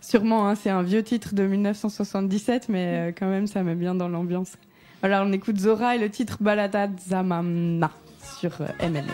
Sûrement, 0.00 0.48
hein, 0.48 0.54
c'est 0.54 0.70
un 0.70 0.82
vieux 0.82 1.02
titre 1.02 1.34
de 1.34 1.46
1977, 1.46 2.68
mais 2.70 3.14
quand 3.18 3.28
même 3.28 3.46
ça 3.46 3.62
met 3.62 3.74
bien 3.74 3.94
dans 3.94 4.08
l'ambiance. 4.08 4.56
Alors 5.02 5.26
on 5.26 5.32
écoute 5.32 5.58
Zora 5.58 5.94
et 5.94 5.98
le 5.98 6.08
titre 6.08 6.38
Balada 6.40 6.88
Zamamna 7.06 7.90
sur 8.38 8.62
ML. 8.80 9.04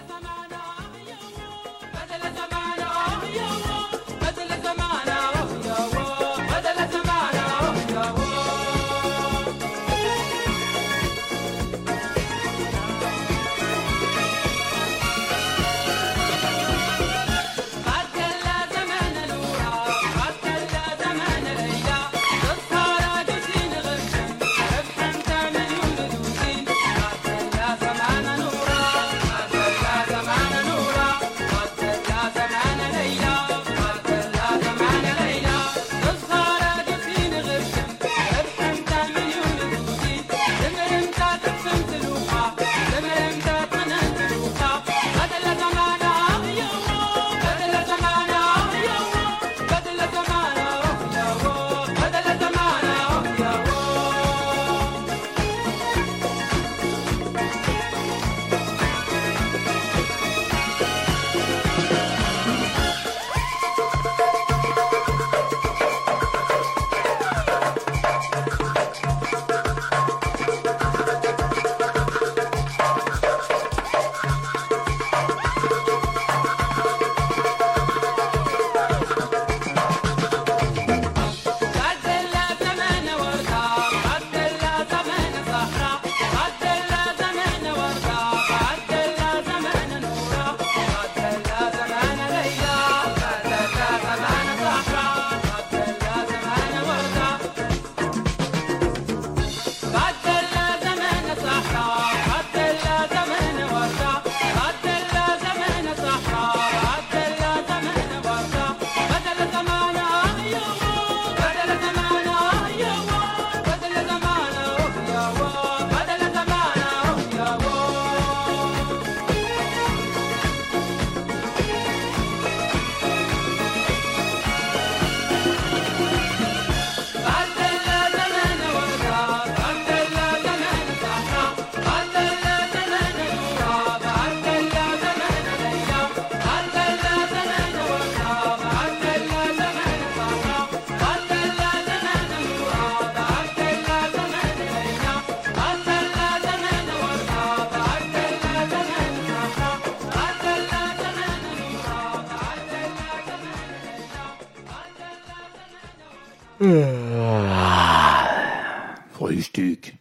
Frühstück. 159.11 159.95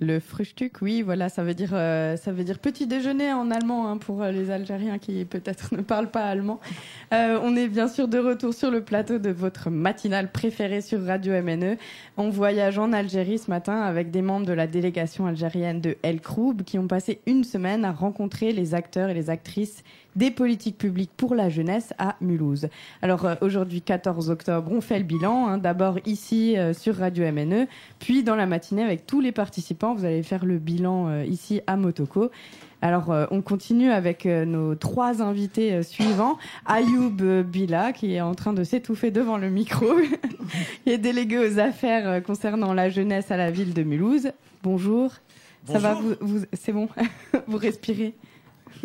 Le 0.00 0.20
Frühstück, 0.20 0.80
oui, 0.80 1.02
voilà, 1.02 1.28
ça 1.28 1.42
veut 1.42 1.54
dire, 1.54 1.70
euh, 1.72 2.16
ça 2.16 2.30
veut 2.32 2.44
dire 2.44 2.58
petit 2.60 2.86
déjeuner 2.86 3.32
en 3.32 3.50
allemand 3.50 3.90
hein, 3.90 3.96
pour 3.98 4.22
euh, 4.22 4.30
les 4.30 4.50
Algériens 4.50 4.98
qui 4.98 5.24
peut-être 5.24 5.74
ne 5.76 5.82
parlent 5.82 6.10
pas 6.10 6.22
allemand. 6.22 6.60
Euh, 7.12 7.38
on 7.42 7.54
est 7.56 7.68
bien 7.68 7.88
sûr 7.88 8.08
de 8.08 8.18
retour 8.18 8.54
sur 8.54 8.70
le 8.70 8.82
plateau 8.82 9.18
de 9.18 9.30
votre 9.30 9.70
matinale 9.70 10.30
préférée 10.30 10.80
sur 10.80 11.04
Radio 11.04 11.34
MNE. 11.42 11.76
On 12.16 12.30
voyage 12.30 12.78
en 12.78 12.92
Algérie 12.92 13.38
ce 13.38 13.50
matin 13.50 13.82
avec 13.82 14.10
des 14.10 14.22
membres 14.22 14.46
de 14.46 14.52
la 14.52 14.68
délégation 14.68 15.26
algérienne 15.26 15.80
de 15.80 15.96
El 16.02 16.20
Kroub 16.20 16.62
qui 16.62 16.78
ont 16.78 16.88
passé 16.88 17.20
une 17.26 17.44
semaine 17.44 17.84
à 17.84 17.92
rencontrer 17.92 18.52
les 18.52 18.74
acteurs 18.74 19.10
et 19.10 19.14
les 19.14 19.28
actrices 19.28 19.82
des 20.18 20.32
politiques 20.32 20.76
publiques 20.76 21.12
pour 21.16 21.36
la 21.36 21.48
jeunesse 21.48 21.94
à 21.96 22.16
Mulhouse. 22.20 22.68
Alors 23.02 23.24
euh, 23.24 23.36
aujourd'hui 23.40 23.80
14 23.82 24.30
octobre, 24.30 24.70
on 24.72 24.80
fait 24.80 24.98
le 24.98 25.04
bilan, 25.04 25.46
hein. 25.46 25.58
d'abord 25.58 25.98
ici 26.04 26.58
euh, 26.58 26.74
sur 26.74 26.96
Radio 26.96 27.24
MNE, 27.30 27.68
puis 28.00 28.24
dans 28.24 28.34
la 28.34 28.46
matinée 28.46 28.82
avec 28.82 29.06
tous 29.06 29.20
les 29.20 29.30
participants, 29.30 29.94
vous 29.94 30.04
allez 30.04 30.24
faire 30.24 30.44
le 30.44 30.58
bilan 30.58 31.08
euh, 31.08 31.24
ici 31.24 31.60
à 31.68 31.76
Motoko. 31.76 32.32
Alors, 32.82 33.12
on 33.32 33.42
continue 33.42 33.90
avec 33.90 34.24
nos 34.24 34.76
trois 34.76 35.20
invités 35.20 35.82
suivants. 35.82 36.38
Ayoub 36.64 37.42
Bila, 37.42 37.92
qui 37.92 38.14
est 38.14 38.20
en 38.20 38.36
train 38.36 38.52
de 38.52 38.62
s'étouffer 38.62 39.10
devant 39.10 39.36
le 39.36 39.50
micro, 39.50 39.84
qui 40.84 40.90
est 40.92 40.98
délégué 40.98 41.38
aux 41.38 41.58
affaires 41.58 42.22
concernant 42.22 42.72
la 42.72 42.88
jeunesse 42.88 43.32
à 43.32 43.36
la 43.36 43.50
ville 43.50 43.74
de 43.74 43.82
Mulhouse. 43.82 44.30
Bonjour. 44.62 45.10
Ça 45.64 45.80
va, 45.80 45.94
vous 46.20 46.44
c'est 46.52 46.72
bon? 46.72 46.88
Vous 47.48 47.56
respirez? 47.58 48.14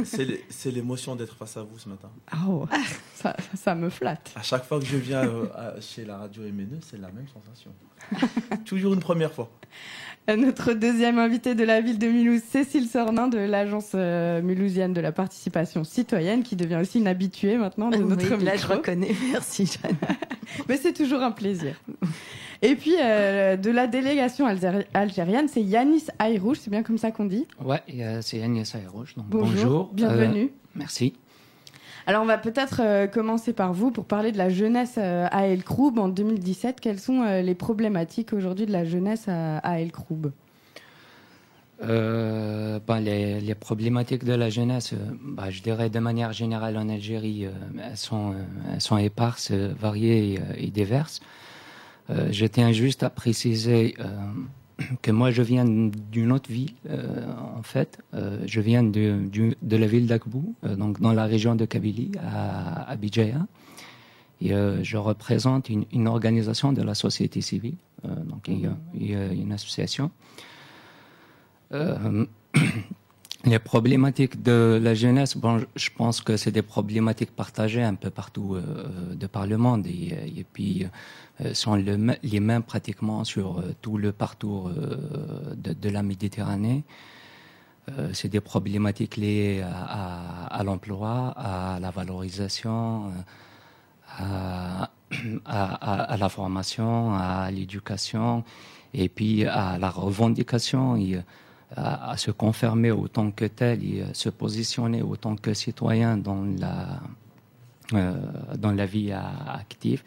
C'est 0.03 0.71
l'émotion 0.71 1.15
d'être 1.15 1.35
face 1.35 1.57
à 1.57 1.63
vous 1.63 1.77
ce 1.77 1.89
matin. 1.89 2.09
Oh, 2.47 2.67
ça, 3.55 3.75
me 3.75 3.89
flatte. 3.89 4.31
À 4.35 4.41
chaque 4.41 4.65
fois 4.65 4.79
que 4.79 4.85
je 4.85 4.97
viens 4.97 5.23
euh, 5.23 5.79
chez 5.81 6.05
la 6.05 6.17
radio 6.17 6.43
MNE, 6.43 6.79
c'est 6.81 6.99
la 6.99 7.11
même 7.11 7.27
sensation. 7.27 7.71
Toujours 8.65 8.93
une 8.93 8.99
première 8.99 9.31
fois. 9.31 9.49
Notre 10.27 10.71
deuxième 10.71 11.19
invité 11.19 11.53
de 11.53 11.65
la 11.65 11.81
ville 11.81 11.99
de 11.99 12.07
Mulhouse, 12.07 12.41
Cécile 12.49 12.87
Sornin 12.87 13.27
de 13.27 13.37
l'agence 13.37 13.91
euh, 13.93 14.41
mulhousienne 14.41 14.93
de 14.93 15.01
la 15.01 15.11
participation 15.11 15.83
citoyenne, 15.83 16.43
qui 16.43 16.55
devient 16.55 16.77
aussi 16.81 16.99
une 16.99 17.07
habituée 17.07 17.57
maintenant 17.57 17.89
de 17.89 17.97
notre 17.97 18.35
oui, 18.35 18.43
Là, 18.43 18.55
je 18.55 18.65
reconnais. 18.65 19.13
Merci, 19.31 19.65
Jeanne. 19.65 19.97
Mais 20.69 20.77
c'est 20.77 20.93
toujours 20.93 21.21
un 21.21 21.31
plaisir. 21.31 21.75
Et 22.63 22.75
puis, 22.77 22.95
euh, 22.97 23.57
de 23.57 23.69
la 23.69 23.87
délégation 23.87 24.47
algérienne, 24.93 25.49
c'est 25.49 25.61
Yanis 25.61 26.05
Ayrouche, 26.17 26.59
c'est 26.61 26.69
bien 26.69 26.81
comme 26.81 26.97
ça 26.97 27.11
qu'on 27.11 27.25
dit? 27.25 27.45
Ouais, 27.61 27.81
c'est 28.21 28.37
Yanis 28.37 28.71
Ayrouche. 28.73 29.15
bonjour, 29.17 29.53
bonjour. 29.53 29.89
bienvenue. 29.91 30.45
Euh, 30.45 30.69
merci. 30.73 31.13
Alors, 32.07 32.23
on 32.23 32.25
va 32.25 32.37
peut-être 32.37 32.79
euh, 32.81 33.05
commencer 33.05 33.51
par 33.51 33.73
vous 33.73 33.91
pour 33.91 34.05
parler 34.05 34.31
de 34.31 34.37
la 34.37 34.47
jeunesse 34.47 34.97
à 34.97 35.45
El 35.45 35.65
Kroub 35.65 35.99
en 35.99 36.07
2017. 36.07 36.79
Quelles 36.79 37.01
sont 37.01 37.23
les 37.41 37.55
problématiques 37.55 38.31
aujourd'hui 38.31 38.65
de 38.65 38.71
la 38.71 38.85
jeunesse 38.85 39.25
à, 39.27 39.81
El 39.81 39.91
Kroub 39.91 40.31
ben, 41.81 42.99
les, 43.01 43.55
problématiques 43.55 44.23
de 44.23 44.35
la 44.35 44.49
jeunesse, 44.49 44.93
ben, 45.21 45.49
je 45.49 45.61
dirais 45.61 45.89
de 45.89 45.99
manière 45.99 46.31
générale 46.31 46.77
en 46.77 46.87
Algérie, 46.87 47.45
elles, 47.83 47.97
sont, 47.97 48.35
elles 48.73 48.79
sont 48.79 48.97
éparses, 48.97 49.51
variées 49.51 50.39
et 50.55 50.67
diverses. 50.67 51.19
Euh, 52.09 52.27
je 52.31 52.45
tiens 52.45 52.71
juste 52.71 53.03
à 53.03 53.09
préciser 53.09 53.95
euh, 53.99 54.05
que 55.01 55.11
moi, 55.11 55.31
je 55.31 55.41
viens 55.41 55.65
d'une 55.65 56.31
autre 56.31 56.51
ville, 56.51 56.73
euh, 56.89 57.25
en 57.57 57.63
fait. 57.63 57.99
je 58.45 58.59
viens 58.59 58.83
de, 58.83 59.21
de 59.61 59.77
la 59.77 59.87
ville 59.87 60.07
d'Akbou, 60.07 60.55
donc 60.63 60.99
dans 60.99 61.13
la 61.13 61.25
région 61.25 61.55
de 61.55 61.65
Kabylie, 61.65 62.11
à, 62.21 62.91
à 62.91 62.95
Et 64.41 64.49
je 64.49 64.97
représente 64.97 65.69
une, 65.69 65.85
une, 65.91 66.07
organisation 66.07 66.73
de 66.73 66.81
la 66.81 66.95
société 66.95 67.41
civile, 67.41 67.77
donc 68.03 68.47
il 68.47 68.59
y, 68.61 68.65
a, 68.65 68.75
il 68.95 69.11
y, 69.11 69.15
a, 69.15 69.27
une 69.27 69.53
association. 69.53 70.11
les 73.45 73.59
problématiques 73.59 74.41
de 74.41 74.79
la 74.81 74.93
jeunesse, 74.93 75.37
bon, 75.37 75.65
je 75.75 75.89
pense 75.95 76.21
que 76.21 76.37
c'est 76.37 76.51
des 76.51 76.61
problématiques 76.61 77.31
partagées 77.31 77.83
un 77.83 77.95
peu 77.95 78.09
partout 78.09 78.57
de 79.11 79.27
par 79.27 79.47
le 79.47 79.57
monde. 79.57 79.87
Et, 79.87 80.39
et 80.39 80.45
puis, 80.51 80.85
euh, 81.41 81.55
sont 81.55 81.73
les 81.73 82.39
mêmes 82.39 82.61
pratiquement 82.61 83.23
sur 83.23 83.57
euh, 83.57 83.73
tout 83.81 83.97
le 83.97 84.11
parcours 84.11 84.69
euh, 84.69 85.55
de, 85.55 85.89
la 85.89 86.03
Méditerranée. 86.03 86.83
c'est 88.13 88.29
des 88.29 88.39
problématiques 88.39 89.17
liées 89.17 89.61
à, 89.61 90.61
l'emploi, 90.63 91.33
à 91.35 91.79
la 91.81 91.91
valorisation, 91.91 93.11
à, 94.17 94.89
la 95.45 96.29
formation, 96.29 97.13
à 97.15 97.51
l'éducation, 97.51 98.43
et 98.93 99.09
puis 99.09 99.45
à 99.45 99.77
la 99.77 99.89
revendication, 99.89 100.97
à, 101.75 102.15
se 102.15 102.31
confirmer 102.31 102.91
autant 102.91 103.31
que 103.31 103.45
tel, 103.45 103.83
et 103.83 104.05
se 104.13 104.29
positionner 104.29 105.01
autant 105.01 105.35
que 105.35 105.53
citoyen 105.53 106.15
dans 106.15 106.45
la, 106.45 107.01
dans 108.55 108.71
la 108.71 108.85
vie 108.85 109.11
active. 109.11 110.03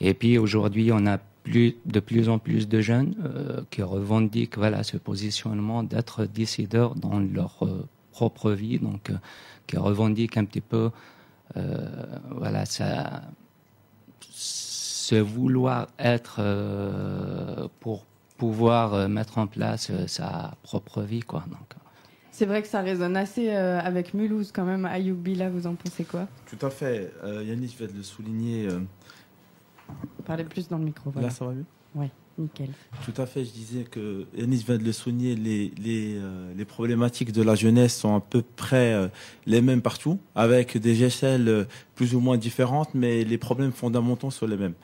Et 0.00 0.14
puis 0.14 0.38
aujourd'hui, 0.38 0.90
on 0.92 1.06
a 1.06 1.18
plus, 1.46 1.76
de 1.86 2.00
plus 2.00 2.28
en 2.28 2.38
plus 2.38 2.68
de 2.68 2.80
jeunes 2.80 3.14
euh, 3.24 3.62
qui 3.70 3.82
revendiquent 3.82 4.58
voilà, 4.58 4.82
ce 4.82 4.96
positionnement 4.96 5.82
d'être 5.84 6.24
décideurs 6.24 6.96
dans 6.96 7.20
leur 7.20 7.58
euh, 7.62 7.86
propre 8.10 8.50
vie, 8.50 8.78
donc 8.78 9.10
euh, 9.10 9.14
qui 9.66 9.76
revendiquent 9.76 10.36
un 10.36 10.44
petit 10.44 10.60
peu 10.60 10.90
voilà, 12.32 12.66
ça, 12.66 13.22
ce 14.20 15.14
vouloir 15.14 15.86
être 15.98 16.42
pour 17.80 18.04
pouvoir 18.36 19.08
mettre 19.08 19.38
en 19.38 19.46
place 19.46 19.90
sa 20.06 20.54
propre 20.64 21.02
vie. 21.02 21.20
Quoi, 21.20 21.44
donc. 21.48 21.80
C'est 22.30 22.44
vrai 22.44 22.60
que 22.60 22.68
ça 22.68 22.82
résonne 22.82 23.16
assez 23.16 23.50
avec 23.50 24.12
Mulhouse 24.12 24.52
quand 24.52 24.64
même. 24.64 24.84
Ayoubi, 24.84 25.36
là, 25.36 25.48
vous 25.48 25.66
en 25.66 25.76
pensez 25.76 26.04
quoi? 26.04 26.26
Tout 26.46 26.66
à 26.66 26.68
fait. 26.68 27.10
Yannick, 27.24 27.72
je 27.78 27.86
vais 27.86 27.92
le 27.96 28.02
souligner. 28.02 28.68
Parlez 30.26 30.44
plus 30.44 30.68
dans 30.68 30.78
le 30.78 30.84
micro. 30.84 31.12
Là, 31.20 31.30
ça 31.30 31.44
va 31.44 31.52
mieux 31.52 31.64
Oui, 31.94 32.06
nickel. 32.36 32.70
Tout 33.04 33.20
à 33.20 33.26
fait. 33.26 33.44
Je 33.44 33.52
disais 33.52 33.84
que 33.84 34.26
Yanis 34.36 34.64
vient 34.66 34.76
de 34.76 34.84
le 34.84 34.92
souligner, 34.92 35.36
les, 35.36 35.72
les, 35.78 36.16
euh, 36.16 36.52
les, 36.56 36.64
problématiques 36.64 37.32
de 37.32 37.42
la 37.42 37.54
jeunesse 37.54 37.96
sont 37.96 38.16
à 38.16 38.20
peu 38.20 38.42
près 38.42 38.92
euh, 38.92 39.08
les 39.46 39.60
mêmes 39.60 39.82
partout, 39.82 40.18
avec 40.34 40.76
des 40.78 41.04
échelles 41.04 41.48
euh, 41.48 41.64
plus 41.94 42.14
ou 42.14 42.20
moins 42.20 42.36
différentes, 42.36 42.90
mais 42.94 43.22
les 43.22 43.38
problèmes 43.38 43.72
fondamentaux 43.72 44.32
sont 44.32 44.46
les 44.46 44.56
mêmes. 44.56 44.74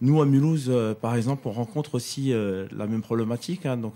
Nous, 0.00 0.20
à 0.22 0.26
Mulhouse, 0.26 0.72
par 1.00 1.14
exemple, 1.14 1.46
on 1.46 1.52
rencontre 1.52 1.94
aussi 1.94 2.32
la 2.32 2.88
même 2.88 3.02
problématique. 3.02 3.66
Hein, 3.66 3.76
donc, 3.76 3.94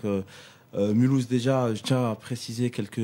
Mulhouse, 0.73 1.27
déjà, 1.27 1.73
je 1.75 1.83
tiens 1.83 2.11
à 2.11 2.15
préciser 2.15 2.69
quelques, 2.69 3.01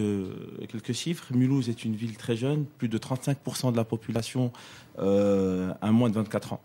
quelques 0.69 0.93
chiffres. 0.93 1.25
Mulhouse 1.33 1.67
est 1.67 1.83
une 1.83 1.97
ville 1.97 2.15
très 2.15 2.37
jeune, 2.37 2.63
plus 2.63 2.87
de 2.87 2.97
35% 2.97 3.73
de 3.73 3.75
la 3.75 3.83
population 3.83 4.53
a 4.97 5.91
moins 5.91 6.09
de 6.09 6.15
24 6.15 6.53
ans. 6.53 6.61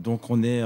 Donc 0.00 0.30
on 0.30 0.42
est 0.42 0.62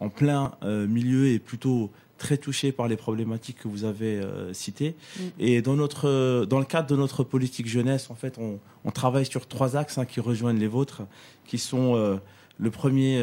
en 0.00 0.08
plein 0.08 0.52
euh, 0.62 0.86
milieu 0.86 1.28
et 1.28 1.38
plutôt 1.38 1.90
très 2.18 2.36
touché 2.36 2.72
par 2.72 2.88
les 2.88 2.96
problématiques 2.96 3.58
que 3.58 3.68
vous 3.68 3.84
avez 3.84 4.16
euh, 4.16 4.52
citées. 4.52 4.96
Mm. 5.18 5.22
Et 5.38 5.62
dans, 5.62 5.76
notre, 5.76 6.44
dans 6.46 6.58
le 6.58 6.64
cadre 6.64 6.88
de 6.88 6.96
notre 6.96 7.24
politique 7.24 7.68
jeunesse, 7.68 8.10
en 8.10 8.14
fait, 8.14 8.38
on, 8.38 8.58
travaille 8.90 9.26
sur 9.26 9.46
trois 9.46 9.76
axes 9.76 9.98
hein, 9.98 10.06
qui 10.06 10.18
rejoignent 10.18 10.58
les 10.58 10.66
vôtres, 10.66 11.02
qui 11.44 11.58
sont 11.58 11.94
euh, 11.94 12.16
le 12.58 12.70
premier, 12.70 13.22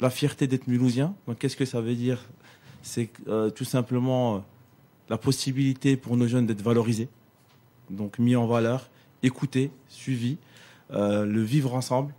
la 0.00 0.10
fierté 0.10 0.46
d'être 0.46 0.68
mulhousien. 0.68 1.14
Donc 1.26 1.38
qu'est-ce 1.38 1.56
que 1.56 1.64
ça 1.64 1.80
veut 1.80 1.96
dire? 1.96 2.24
C'est 2.82 3.10
tout 3.56 3.64
simplement 3.64 4.44
la 5.10 5.18
possibilité 5.18 5.96
pour 5.96 6.16
nos 6.16 6.28
jeunes 6.28 6.46
d'être 6.46 6.62
valorisés, 6.62 7.08
donc 7.90 8.20
mis 8.20 8.36
en 8.36 8.46
valeur, 8.46 8.88
écoutés, 9.24 9.72
suivis, 9.88 10.38
le 10.90 11.42
vivre 11.42 11.74
ensemble 11.74 12.14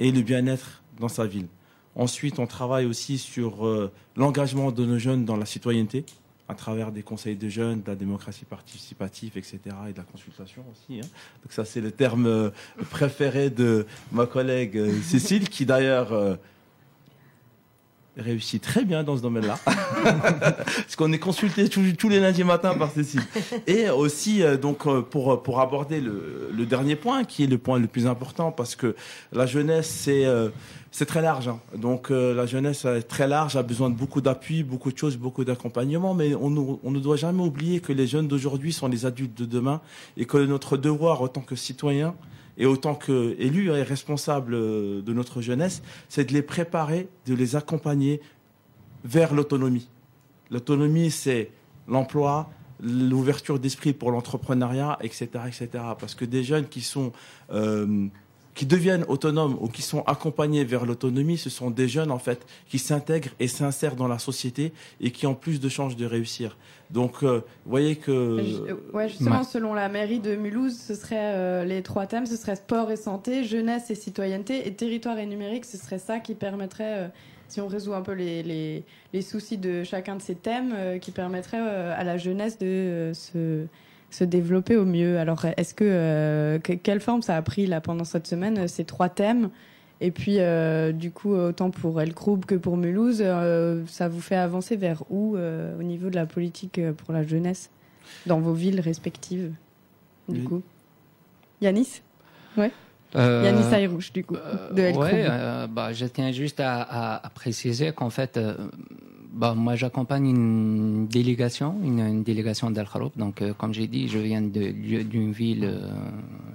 et 0.00 0.10
le 0.10 0.22
bien-être 0.22 0.82
dans 0.98 1.08
sa 1.08 1.24
ville. 1.24 1.46
Ensuite, 1.94 2.38
on 2.38 2.46
travaille 2.46 2.86
aussi 2.86 3.18
sur 3.18 3.66
euh, 3.66 3.92
l'engagement 4.16 4.72
de 4.72 4.84
nos 4.84 4.98
jeunes 4.98 5.24
dans 5.24 5.36
la 5.36 5.44
citoyenneté, 5.44 6.04
à 6.48 6.54
travers 6.54 6.90
des 6.90 7.02
conseils 7.02 7.36
de 7.36 7.48
jeunes, 7.48 7.82
de 7.82 7.88
la 7.88 7.96
démocratie 7.96 8.44
participative, 8.44 9.32
etc., 9.36 9.58
et 9.88 9.92
de 9.92 9.98
la 9.98 10.04
consultation 10.04 10.64
aussi. 10.72 11.00
Hein. 11.00 11.08
Donc 11.42 11.52
ça, 11.52 11.64
c'est 11.64 11.80
le 11.80 11.90
terme 11.90 12.26
euh, 12.26 12.50
préféré 12.90 13.50
de 13.50 13.86
ma 14.10 14.26
collègue 14.26 14.76
euh, 14.78 15.00
Cécile, 15.02 15.48
qui 15.48 15.66
d'ailleurs 15.66 16.38
réussit 18.16 18.62
très 18.62 18.84
bien 18.84 19.02
dans 19.02 19.16
ce 19.16 19.22
domaine-là, 19.22 19.58
parce 19.64 20.96
qu'on 20.96 21.12
est 21.12 21.18
consulté 21.18 21.68
tous, 21.68 22.08
les 22.08 22.20
lundis 22.20 22.44
matins 22.44 22.74
par 22.74 22.90
Cécile. 22.90 23.22
Et 23.66 23.88
aussi, 23.88 24.42
donc, 24.60 24.84
pour, 25.08 25.42
pour 25.42 25.60
aborder 25.60 26.00
le, 26.00 26.50
le, 26.52 26.66
dernier 26.66 26.96
point, 26.96 27.24
qui 27.24 27.44
est 27.44 27.46
le 27.46 27.58
point 27.58 27.78
le 27.78 27.86
plus 27.86 28.06
important, 28.06 28.52
parce 28.52 28.76
que 28.76 28.94
la 29.32 29.46
jeunesse, 29.46 29.88
c'est 29.88 30.26
c'est 30.92 31.06
très 31.06 31.22
large. 31.22 31.48
Hein. 31.48 31.58
Donc 31.76 32.10
euh, 32.10 32.34
la 32.34 32.46
jeunesse 32.46 32.84
est 32.84 33.02
très 33.02 33.26
large, 33.26 33.56
a 33.56 33.62
besoin 33.62 33.90
de 33.90 33.96
beaucoup 33.96 34.20
d'appui, 34.20 34.62
beaucoup 34.62 34.92
de 34.92 34.98
choses, 34.98 35.16
beaucoup 35.16 35.42
d'accompagnement. 35.42 36.14
Mais 36.14 36.34
on, 36.34 36.50
ne 36.50 37.00
doit 37.00 37.16
jamais 37.16 37.42
oublier 37.42 37.80
que 37.80 37.92
les 37.92 38.06
jeunes 38.06 38.28
d'aujourd'hui 38.28 38.72
sont 38.72 38.88
les 38.88 39.06
adultes 39.06 39.36
de 39.36 39.46
demain 39.46 39.80
et 40.16 40.26
que 40.26 40.36
notre 40.36 40.76
devoir 40.76 41.22
en 41.22 41.28
tant 41.28 41.40
que 41.40 41.56
citoyen 41.56 42.14
et 42.58 42.66
autant 42.66 42.94
qu'élu 42.94 43.70
et 43.70 43.82
responsable 43.82 44.52
de 44.52 45.12
notre 45.12 45.40
jeunesse, 45.40 45.82
c'est 46.08 46.24
de 46.24 46.32
les 46.32 46.42
préparer, 46.42 47.08
de 47.26 47.34
les 47.34 47.56
accompagner 47.56 48.20
vers 49.04 49.34
l'autonomie. 49.34 49.88
L'autonomie, 50.50 51.10
c'est 51.10 51.50
l'emploi, 51.88 52.50
l'ouverture 52.82 53.58
d'esprit 53.58 53.92
pour 53.92 54.10
l'entrepreneuriat, 54.10 54.98
etc., 55.00 55.28
etc. 55.46 55.68
Parce 55.98 56.14
que 56.14 56.24
des 56.24 56.44
jeunes 56.44 56.66
qui 56.66 56.80
sont 56.80 57.12
euh, 57.52 58.08
qui 58.54 58.66
deviennent 58.66 59.04
autonomes 59.08 59.56
ou 59.60 59.68
qui 59.68 59.82
sont 59.82 60.02
accompagnés 60.02 60.64
vers 60.64 60.84
l'autonomie, 60.84 61.38
ce 61.38 61.50
sont 61.50 61.70
des 61.70 61.88
jeunes 61.88 62.10
en 62.10 62.18
fait 62.18 62.46
qui 62.68 62.78
s'intègrent 62.78 63.30
et 63.40 63.48
s'insèrent 63.48 63.96
dans 63.96 64.08
la 64.08 64.18
société 64.18 64.72
et 65.00 65.10
qui 65.10 65.26
ont 65.26 65.34
plus 65.34 65.60
de 65.60 65.68
chances 65.68 65.96
de 65.96 66.04
réussir. 66.06 66.56
Donc, 66.90 67.22
euh, 67.22 67.40
vous 67.64 67.70
voyez 67.70 67.96
que. 67.96 68.10
Euh, 68.10 68.74
ouais, 68.92 69.08
justement, 69.08 69.44
selon 69.44 69.72
la 69.72 69.88
mairie 69.88 70.20
de 70.20 70.36
Mulhouse, 70.36 70.76
ce 70.76 70.94
serait 70.94 71.64
les 71.64 71.82
trois 71.82 72.06
thèmes, 72.06 72.26
ce 72.26 72.36
serait 72.36 72.56
sport 72.56 72.90
et 72.90 72.96
santé, 72.96 73.44
jeunesse 73.44 73.90
et 73.90 73.94
citoyenneté, 73.94 74.66
et 74.66 74.74
territoire 74.74 75.18
et 75.18 75.26
numérique. 75.26 75.64
Ce 75.64 75.78
serait 75.78 75.98
ça 75.98 76.20
qui 76.20 76.34
permettrait 76.34 77.10
si 77.52 77.60
on 77.60 77.68
résout 77.68 77.92
un 77.92 78.00
peu 78.00 78.12
les, 78.12 78.84
soucis 79.20 79.58
de 79.58 79.84
chacun 79.84 80.16
de 80.16 80.22
ces 80.22 80.34
thèmes 80.34 80.72
euh, 80.74 80.98
qui 80.98 81.10
permettraient 81.10 81.60
euh, 81.60 81.94
à 81.94 82.02
la 82.02 82.16
jeunesse 82.16 82.58
de 82.58 82.66
euh, 82.66 83.14
se, 83.14 83.66
se, 84.12 84.24
développer 84.24 84.76
au 84.76 84.84
mieux. 84.84 85.18
Alors, 85.18 85.44
est-ce 85.56 85.74
que, 85.74 86.58
quelle 86.58 87.00
forme 87.00 87.22
ça 87.22 87.36
a 87.36 87.42
pris 87.42 87.66
là 87.66 87.80
pendant 87.80 88.04
cette 88.04 88.26
semaine 88.26 88.68
ces 88.68 88.84
trois 88.84 89.08
thèmes? 89.08 89.50
Et 90.00 90.10
puis, 90.10 90.38
du 90.94 91.10
coup, 91.10 91.32
autant 91.34 91.70
pour 91.70 92.00
El 92.00 92.14
Kroub 92.14 92.44
que 92.44 92.54
pour 92.54 92.76
Mulhouse, 92.76 93.24
ça 93.86 94.08
vous 94.08 94.20
fait 94.20 94.36
avancer 94.36 94.76
vers 94.76 95.02
où 95.10 95.36
au 95.36 95.82
niveau 95.82 96.10
de 96.10 96.16
la 96.16 96.26
politique 96.26 96.80
pour 96.92 97.12
la 97.14 97.22
jeunesse 97.24 97.70
dans 98.26 98.40
vos 98.40 98.52
villes 98.52 98.80
respectives 98.80 99.52
Du 100.28 100.44
coup, 100.44 100.62
Yanis? 101.60 102.02
Ouais. 102.56 102.70
Euh, 103.14 103.42
Yannis 103.44 103.74
Ayrouche, 103.74 104.12
du 104.12 104.24
coup, 104.24 104.36
de 104.72 104.80
El 104.80 104.96
Oui, 104.96 105.08
euh, 105.12 105.66
bah, 105.66 105.92
je 105.92 106.06
tiens 106.06 106.32
juste 106.32 106.60
à, 106.60 107.22
préciser 107.34 107.92
qu'en 107.92 108.10
fait, 108.10 108.36
euh, 108.36 108.54
bah, 109.32 109.54
moi 109.54 109.76
j'accompagne 109.76 110.28
une 110.28 111.06
délégation, 111.06 111.76
une, 111.82 112.22
délégation 112.22 112.70
d'Al. 112.70 112.86
Donc, 113.16 113.42
comme 113.58 113.72
j'ai 113.72 113.86
dit, 113.86 114.08
je 114.08 114.18
viens 114.18 114.42
d'une 114.42 115.32
ville 115.32 115.80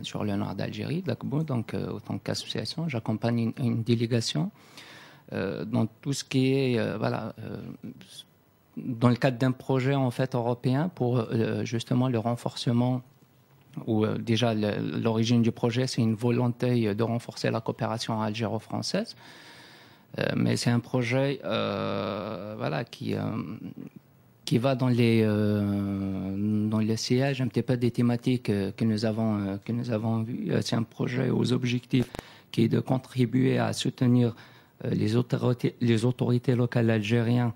sur 0.03 0.23
le 0.23 0.35
nord 0.35 0.55
d'Algérie, 0.55 1.01
d'Akbou. 1.01 1.43
Donc, 1.43 1.73
autant 1.73 2.17
qu'association, 2.17 2.87
j'accompagne 2.87 3.51
une, 3.57 3.83
délégation 3.83 4.51
dans 5.31 5.87
tout 6.01 6.13
ce 6.13 6.23
qui 6.23 6.53
est, 6.53 6.97
voilà, 6.97 7.33
dans 8.77 9.09
le 9.09 9.15
cadre 9.15 9.37
d'un 9.37 9.51
projet 9.51 9.95
en 9.95 10.11
fait 10.11 10.35
européen 10.35 10.89
pour 10.93 11.25
justement 11.63 12.09
le 12.09 12.19
renforcement 12.19 13.01
où 13.85 14.05
euh, 14.05 14.17
déjà 14.17 14.53
l'origine 14.53 15.41
du 15.41 15.51
projet, 15.51 15.85
c'est 15.87 16.01
une 16.01 16.15
volonté 16.15 16.95
de 16.95 17.03
renforcer 17.03 17.51
la 17.51 17.61
coopération 17.61 18.21
algéro-française. 18.21 19.15
Euh, 20.19 20.25
mais 20.35 20.57
c'est 20.57 20.69
un 20.69 20.79
projet 20.79 21.39
euh, 21.45 22.55
voilà, 22.57 22.83
qui, 22.83 23.15
qui 24.45 24.57
va 24.57 24.75
dans 24.75 24.87
les, 24.87 25.23
dans 25.23 26.79
les 26.79 26.97
sièges 26.97 27.41
un 27.41 27.47
petit 27.47 27.61
peu 27.61 27.77
des 27.77 27.91
thématiques 27.91 28.45
que 28.45 28.85
nous 28.85 29.05
avons, 29.05 29.59
que 29.63 29.71
nous 29.71 29.91
avons 29.91 30.23
vues. 30.23 30.51
C'est 30.61 30.75
un 30.75 30.83
projet 30.83 31.29
aux 31.29 31.53
objectifs 31.53 32.09
qui 32.51 32.63
est 32.63 32.69
de 32.69 32.79
contribuer 32.79 33.59
à 33.59 33.73
soutenir 33.73 34.35
les 34.83 35.15
autorités, 35.15 35.75
les 35.81 36.05
autorités 36.05 36.55
locales 36.55 36.89
algériennes 36.89 37.51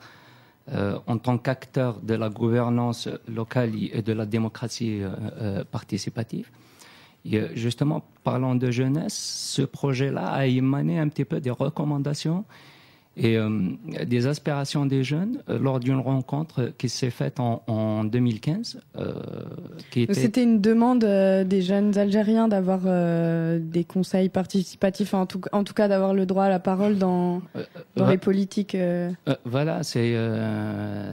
euh, 0.70 0.98
en 1.08 1.18
tant 1.18 1.40
qu'acteur 1.40 2.00
de 2.02 2.14
la 2.14 2.30
gouvernance 2.30 3.10
locale 3.28 3.72
et 3.92 4.04
de 4.04 4.14
la 4.14 4.28
démocratie 4.28 5.02
euh, 5.02 5.10
euh, 5.42 5.64
participative. 5.64 6.50
Justement, 7.24 8.04
parlant 8.24 8.56
de 8.56 8.72
jeunesse, 8.72 9.14
ce 9.14 9.62
projet-là 9.62 10.28
a 10.28 10.46
émané 10.48 11.00
un 11.00 11.08
petit 11.08 11.26
peu 11.26 11.40
des 11.40 11.52
recommandations 11.52 12.46
et 13.18 13.38
euh, 13.38 13.50
des 14.06 14.26
aspirations 14.28 14.86
des 14.86 15.04
jeunes 15.04 15.40
euh, 15.50 15.60
lors 15.60 15.82
d'une 15.82 16.00
rencontre 16.00 16.72
qui 16.78 16.88
s'est 16.88 17.10
faite 17.10 17.42
en, 17.42 17.62
en 17.68 18.06
2015. 18.06 18.80
Euh, 18.96 19.14
était... 19.96 20.14
C'était 20.14 20.44
une 20.44 20.62
demande 20.62 21.00
des 21.00 21.62
jeunes 21.62 21.98
Algériens 21.98 22.48
d'avoir 22.48 22.82
des 23.60 23.84
conseils 23.84 24.30
participatifs, 24.30 25.14
en 25.14 25.26
tout, 25.26 25.42
en 25.52 25.64
tout 25.64 25.74
cas 25.74 25.88
d'avoir 25.88 26.14
le 26.14 26.26
droit 26.26 26.46
à 26.46 26.50
la 26.50 26.60
parole 26.60 26.98
dans, 26.98 27.42
dans 27.96 28.08
les 28.08 28.18
politiques. 28.18 28.78
voilà, 29.46 29.84
c'est 29.84 30.16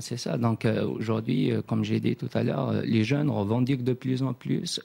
c'est 0.01 0.17
ça. 0.17 0.37
Donc 0.37 0.67
aujourd'hui, 0.99 1.53
comme 1.67 1.85
j'ai 1.85 2.01
dit 2.01 2.17
tout 2.17 2.29
à 2.35 2.43
l'heure, 2.43 2.73
les 2.85 3.05
jeunes 3.05 3.31
revendiquent 3.31 3.85
de 3.85 3.93
plus 3.93 4.23
en 4.23 4.33
plus 4.33 4.81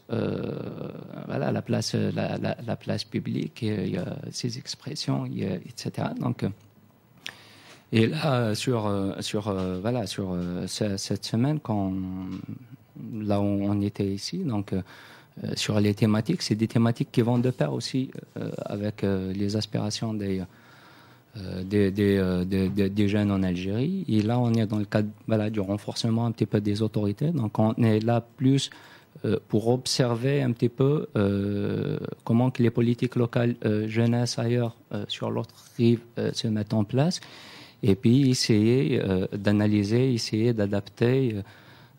voilà, 1.27 1.51
la, 1.51 1.61
place, 1.61 1.93
la, 1.93 2.37
la, 2.37 2.57
la 2.65 2.75
place 2.75 3.03
publique, 3.03 3.61
il 3.61 3.93
y 3.93 3.97
a 3.97 4.17
ces 4.31 4.57
expressions, 4.57 5.25
etc. 5.25 6.07
Donc 6.19 6.43
et 7.93 8.07
là, 8.07 8.55
sur, 8.55 8.87
euh, 8.87 9.11
sur, 9.19 9.49
euh, 9.49 9.77
voilà, 9.79 10.07
sur 10.07 10.31
euh, 10.33 10.65
cette 10.65 11.25
semaine, 11.25 11.59
quand, 11.61 11.93
là 13.13 13.39
où 13.39 13.43
on 13.43 13.79
était 13.81 14.07
ici, 14.07 14.39
donc 14.39 14.73
sur 15.55 15.79
les 15.79 15.93
thématiques, 15.93 16.41
c'est 16.41 16.55
des 16.55 16.67
thématiques 16.67 17.09
qui 17.11 17.21
vont 17.21 17.37
de 17.37 17.51
pair 17.51 17.71
aussi 17.73 18.11
avec 18.65 19.03
les 19.03 19.55
aspirations 19.55 20.13
des, 20.13 20.43
des, 21.65 21.91
des, 21.91 23.07
jeunes 23.07 23.31
en 23.31 23.41
Algérie. 23.41 24.05
Et 24.07 24.21
là, 24.21 24.39
on 24.39 24.53
est 24.53 24.67
dans 24.67 24.77
le 24.77 24.85
cadre 24.85 25.09
voilà, 25.27 25.49
du 25.49 25.59
renforcement 25.59 26.27
un 26.27 26.31
petit 26.31 26.45
peu 26.45 26.61
des 26.61 26.83
autorités. 26.83 27.31
Donc, 27.31 27.57
on 27.57 27.73
est 27.75 27.99
là 27.99 28.21
plus 28.21 28.69
pour 29.47 29.69
observer 29.69 30.43
un 30.43 30.51
petit 30.51 30.69
peu 30.69 31.07
comment 32.23 32.51
que 32.51 32.61
les 32.61 32.69
politiques 32.69 33.15
locales 33.15 33.55
jeunesse 33.87 34.37
ailleurs 34.37 34.75
sur 35.07 35.31
l'autre 35.31 35.55
rive 35.77 36.01
se 36.31 36.47
mettent 36.47 36.75
en 36.75 36.83
place 36.83 37.21
et 37.83 37.95
puis 37.95 38.29
essayer 38.31 39.01
euh, 39.03 39.27
d'analyser, 39.33 40.13
essayer 40.13 40.53
d'adapter 40.53 41.35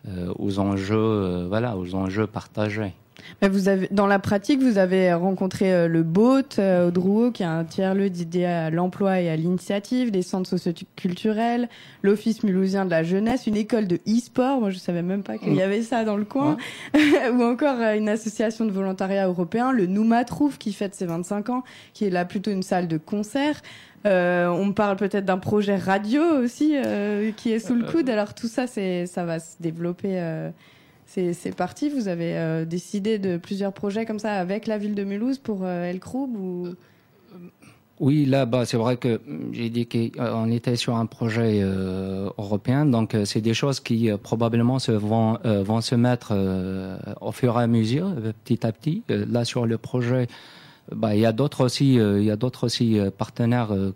euh, 0.07 0.33
aux 0.37 0.59
enjeux, 0.59 0.97
euh, 0.97 1.45
voilà, 1.47 1.77
aux 1.77 1.93
enjeux 1.93 2.27
partagés. 2.27 2.93
Mais 3.41 3.49
vous 3.49 3.67
avez, 3.67 3.87
dans 3.91 4.07
la 4.07 4.19
pratique, 4.19 4.61
vous 4.61 4.77
avez 4.77 5.13
rencontré 5.13 5.87
le 5.87 6.03
BOT 6.03 6.59
au 6.59 6.91
Drouot, 6.91 7.31
qui 7.31 7.43
est 7.43 7.47
un 7.47 7.63
tiers-lieu 7.63 8.09
dédié 8.09 8.45
à 8.45 8.69
l'emploi 8.69 9.21
et 9.21 9.29
à 9.29 9.35
l'initiative, 9.35 10.11
des 10.11 10.21
centres 10.21 10.49
socioculturels, 10.49 11.69
l'Office 12.01 12.43
mulhousien 12.43 12.85
de 12.85 12.91
la 12.91 13.03
jeunesse, 13.03 13.47
une 13.47 13.57
école 13.57 13.87
de 13.87 13.99
e-sport, 14.07 14.59
moi 14.59 14.69
je 14.69 14.77
savais 14.77 15.01
même 15.01 15.23
pas 15.23 15.37
qu'il 15.37 15.53
y 15.53 15.61
avait 15.61 15.81
ça 15.81 16.03
dans 16.03 16.17
le 16.17 16.25
coin, 16.25 16.57
ou 17.33 17.43
encore 17.43 17.79
une 17.81 18.09
association 18.09 18.65
de 18.65 18.71
volontariat 18.71 19.27
européen, 19.27 19.71
le 19.71 19.85
Nouma 19.85 20.23
Trouve, 20.23 20.57
qui 20.57 20.73
fête 20.73 20.95
ses 20.95 21.05
25 21.05 21.49
ans, 21.49 21.63
qui 21.93 22.05
est 22.05 22.09
là 22.09 22.25
plutôt 22.25 22.51
une 22.51 22.63
salle 22.63 22.87
de 22.87 22.97
concert. 22.97 23.61
Euh, 24.05 24.47
on 24.49 24.71
parle 24.71 24.97
peut-être 24.97 25.25
d'un 25.25 25.39
projet 25.39 25.77
radio 25.77 26.21
aussi 26.43 26.73
euh, 26.75 27.31
qui 27.35 27.51
est 27.51 27.59
sous 27.59 27.73
le 27.73 27.85
euh, 27.85 27.91
coude. 27.91 28.09
Alors 28.09 28.35
tout 28.35 28.47
ça, 28.47 28.67
c'est 28.67 29.07
ça 29.07 29.25
va 29.25 29.39
se 29.39 29.55
développer. 29.59 30.21
C'est 31.05 31.55
parti. 31.55 31.89
Vous 31.89 32.07
avez 32.07 32.65
décidé 32.65 33.19
de 33.19 33.37
plusieurs 33.37 33.73
projets 33.73 34.05
comme 34.05 34.19
ça 34.19 34.33
avec 34.33 34.67
la 34.67 34.77
ville 34.77 34.95
de 34.95 35.03
Mulhouse 35.03 35.37
pour 35.37 35.67
El 35.67 35.99
Kroub 35.99 36.35
ou? 36.35 36.67
Oui, 38.01 38.25
là, 38.25 38.45
bas 38.45 38.65
c'est 38.65 38.75
vrai 38.75 38.97
que 38.97 39.21
j'ai 39.53 39.69
dit 39.69 39.87
qu'on 39.87 40.51
était 40.51 40.75
sur 40.75 40.97
un 40.97 41.05
projet 41.05 41.61
européen, 41.61 42.85
donc 42.85 43.15
c'est 43.23 43.39
des 43.39 43.53
choses 43.53 43.79
qui 43.79 44.09
probablement 44.21 44.77
vont, 44.87 45.81
se 45.81 45.95
mettre 45.95 46.33
au 47.21 47.31
fur 47.31 47.57
et 47.57 47.63
à 47.63 47.67
mesure, 47.67 48.13
petit 48.43 48.65
à 48.67 48.73
petit. 48.73 49.03
là, 49.07 49.45
sur 49.45 49.65
le 49.65 49.77
projet 49.77 50.27
bah, 50.91 51.15
il 51.15 51.21
y 51.21 51.25
a 51.25 51.31
d'autres 51.31 51.65
aussi, 51.65 51.99
euh, 51.99 52.19
il 52.19 52.25
y 52.25 52.31
a 52.31 52.35
d'autres 52.35 52.65
aussi 52.65 52.99
euh, 52.99 53.09
partenaires 53.09 53.73
euh, 53.73 53.91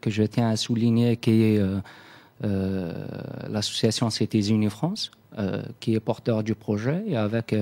que 0.00 0.10
je 0.10 0.22
tiens 0.24 0.50
à 0.50 0.56
souligner, 0.56 1.16
qui 1.16 1.42
est 1.42 1.60
l'association 2.42 4.10
Cités 4.10 4.48
Unis 4.48 4.70
France, 4.70 5.10
qui 5.80 5.94
est 5.94 6.00
porteur 6.00 6.42
du 6.42 6.54
projet, 6.54 7.02
et 7.06 7.16
avec 7.16 7.54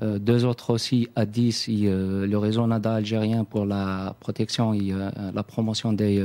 deux 0.00 0.44
autres 0.44 0.70
aussi 0.70 1.08
à 1.14 1.26
10, 1.26 1.68
le 1.68 2.36
réseau 2.36 2.66
NADA 2.66 2.94
algérien 2.94 3.44
pour 3.44 3.66
la 3.66 4.14
protection 4.20 4.72
et 4.72 4.92
la 5.34 5.42
promotion 5.42 5.92
des, 5.92 6.24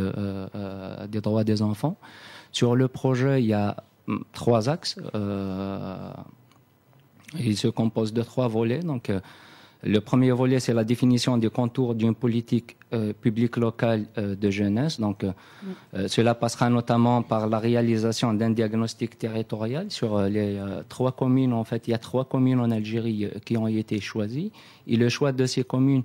des 1.10 1.22
droits 1.22 1.44
des 1.44 1.62
enfants. 1.62 1.98
Sur 2.52 2.76
le 2.76 2.88
projet, 2.88 3.44
il 3.44 3.48
y 3.48 3.54
a 3.54 3.84
mm, 4.08 4.18
trois 4.32 4.70
axes. 4.70 4.98
il 7.40 7.58
se 7.58 7.68
compose 7.68 8.14
de 8.14 8.22
trois 8.22 8.48
volets. 8.48 8.80
Donc, 8.80 9.12
le 9.84 10.02
premier 10.02 10.32
volet, 10.32 10.60
c'est 10.60 10.74
la 10.74 10.84
définition 10.84 11.38
des 11.38 11.50
contours 11.50 11.96
d'une 11.96 12.16
politique 12.16 12.78
euh, 12.96 13.14
publique 13.14 13.58
locale 13.58 14.06
euh, 14.18 14.36
de 14.36 14.50
jeunesse. 14.50 15.00
Donc, 15.00 15.24
euh, 15.24 16.08
cela 16.08 16.34
passera 16.36 16.70
notamment 16.70 17.22
par 17.22 17.48
la 17.48 17.60
réalisation 17.60 18.34
d'un 18.34 18.52
diagnostic 18.52 19.18
territorial 19.18 19.88
sur 19.90 20.22
les 20.22 20.60
trois 20.90 21.12
communes. 21.12 21.54
En 21.54 21.64
fait, 21.64 21.88
il 21.88 21.92
y 21.92 21.94
a 21.94 21.98
trois 21.98 22.26
communes 22.26 22.60
en 22.60 22.72
Algérie 22.72 23.28
qui 23.46 23.58
ont 23.58 23.68
été 23.68 24.00
choisies. 24.00 24.52
Et 24.88 24.98
le 24.98 25.10
choix 25.10 25.32
de 25.32 25.46
ces 25.46 25.64
communes 25.64 26.04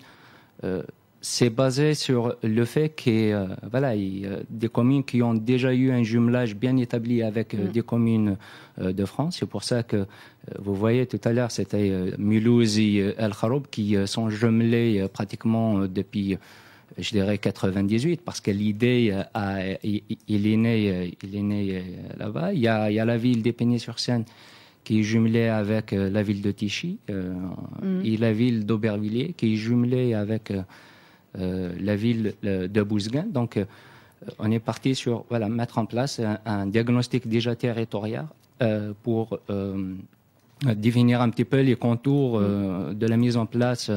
c'est 1.21 1.51
basé 1.51 1.95
sur 1.95 2.35
le 2.43 2.65
fait 2.65 2.89
que 2.89 3.11
euh, 3.11 3.47
voilà, 3.71 3.95
y 3.95 4.27
des 4.49 4.69
communes 4.69 5.05
qui 5.05 5.23
ont 5.23 5.35
déjà 5.35 5.75
eu 5.75 5.91
un 5.91 6.03
jumelage 6.03 6.57
bien 6.57 6.77
établi 6.77 7.23
avec 7.23 7.55
euh, 7.55 7.61
Mm. 7.61 7.73
des 7.73 7.83
communes 7.83 8.37
de 8.79 9.05
France. 9.05 9.37
C'est 9.39 9.49
pour 9.49 9.63
ça 9.63 9.83
que 9.83 10.07
vous 10.59 10.75
voyez 10.75 11.07
tout 11.07 11.21
à 11.25 11.33
l'heure, 11.33 11.51
c'était 11.51 12.15
Mulhouse 12.17 12.79
et 12.79 13.15
El 13.19 13.35
Kharoub 13.35 13.65
qui 13.71 13.95
sont 14.07 14.31
jumelés 14.31 15.07
pratiquement 15.13 15.81
depuis, 15.81 16.39
je 16.99 17.11
dirais, 17.11 17.39
98, 17.39 18.21
parce 18.23 18.41
que 18.41 18.51
l'idée, 18.51 19.11
euh, 19.13 19.23
a- 19.35 19.77
il, 19.85 20.47
est 20.47 20.57
né, 20.57 20.91
euh, 20.91 21.09
il 21.23 21.37
est 21.37 21.43
né 21.43 21.69
euh, 21.79 21.81
là-bas. 22.19 22.53
Il 22.53 22.61
y 22.61 22.69
a, 22.69 22.91
il 22.91 22.95
y 22.95 23.01
a 23.01 23.05
la 23.05 23.17
ville 23.17 23.43
d'Épinay-sur-Seine 23.43 24.25
qui 24.85 25.01
est 25.01 25.03
jumelée 25.03 25.49
avec 25.49 25.93
la 25.93 26.23
ville 26.23 26.41
de 26.43 26.51
Tichy 26.51 26.99
euh, 27.11 27.35
Mm. 27.83 28.01
et 28.05 28.17
la 28.17 28.33
ville 28.33 28.67
d'Aubervilliers 28.67 29.35
qui 29.37 29.53
est 29.53 29.57
jumelée 29.57 30.15
avec 30.15 30.53
euh, 31.39 31.73
la 31.81 31.97
ville 31.97 32.35
de 32.43 32.83
Bousguin. 32.83 33.27
Donc, 33.31 33.57
euh, 33.57 33.65
on 34.39 34.51
est 34.51 34.59
parti 34.59 34.95
sur 34.95 35.25
voilà, 35.31 35.49
mettre 35.49 35.79
en 35.79 35.87
place 35.87 36.19
un, 36.21 36.39
un 36.45 36.67
diagnostic 36.67 37.27
déjà 37.29 37.55
territorial 37.57 38.27
pour 39.03 39.39
définir 40.77 41.23
un 41.23 41.31
petit 41.31 41.47
peu 41.47 41.61
les 41.61 41.77
contours 41.77 42.39
de 42.41 43.07
la 43.07 43.17
mise 43.17 43.37
en 43.39 43.47
place 43.47 43.91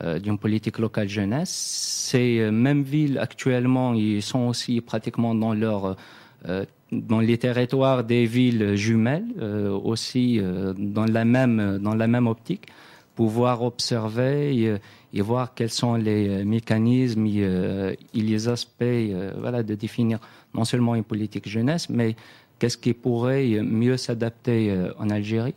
d'une 0.00 0.38
politique 0.38 0.78
locale 0.78 1.08
jeunesse. 1.08 1.50
Ces 1.50 2.40
euh, 2.40 2.50
mêmes 2.50 2.82
villes, 2.82 3.18
actuellement, 3.18 3.94
ils 3.94 4.22
sont 4.22 4.46
aussi 4.48 4.80
pratiquement 4.80 5.34
dans 5.34 5.54
leur 5.54 5.96
euh, 6.48 6.64
dans 6.92 7.20
les 7.20 7.38
territoires 7.38 8.04
des 8.04 8.26
villes 8.26 8.76
jumelles, 8.76 9.24
euh, 9.40 9.70
aussi 9.70 10.38
euh, 10.38 10.72
dans 10.76 11.06
la 11.06 11.24
même 11.24 11.78
dans 11.78 11.94
la 11.94 12.06
même 12.06 12.26
optique, 12.26 12.66
pouvoir 13.14 13.62
observer 13.62 14.78
et, 15.12 15.20
voir 15.22 15.54
quels 15.54 15.70
sont 15.70 15.94
les 15.94 16.28
euh, 16.28 16.44
mécanismes 16.44 17.26
et, 17.26 17.42
euh, 17.42 17.94
les 18.12 18.48
aspects, 18.48 18.82
euh, 18.82 19.32
voilà, 19.38 19.62
de 19.62 19.74
définir 19.74 20.18
non 20.54 20.64
seulement 20.64 20.94
une 20.94 21.04
politique 21.04 21.48
jeunesse, 21.48 21.88
mais 21.88 22.16
qu'est-ce 22.58 22.76
qui 22.76 22.92
pourrait 22.92 23.60
mieux 23.62 23.96
s'adapter 23.96 24.70
euh, 24.70 24.92
en 24.98 25.10
Algérie. 25.10 25.54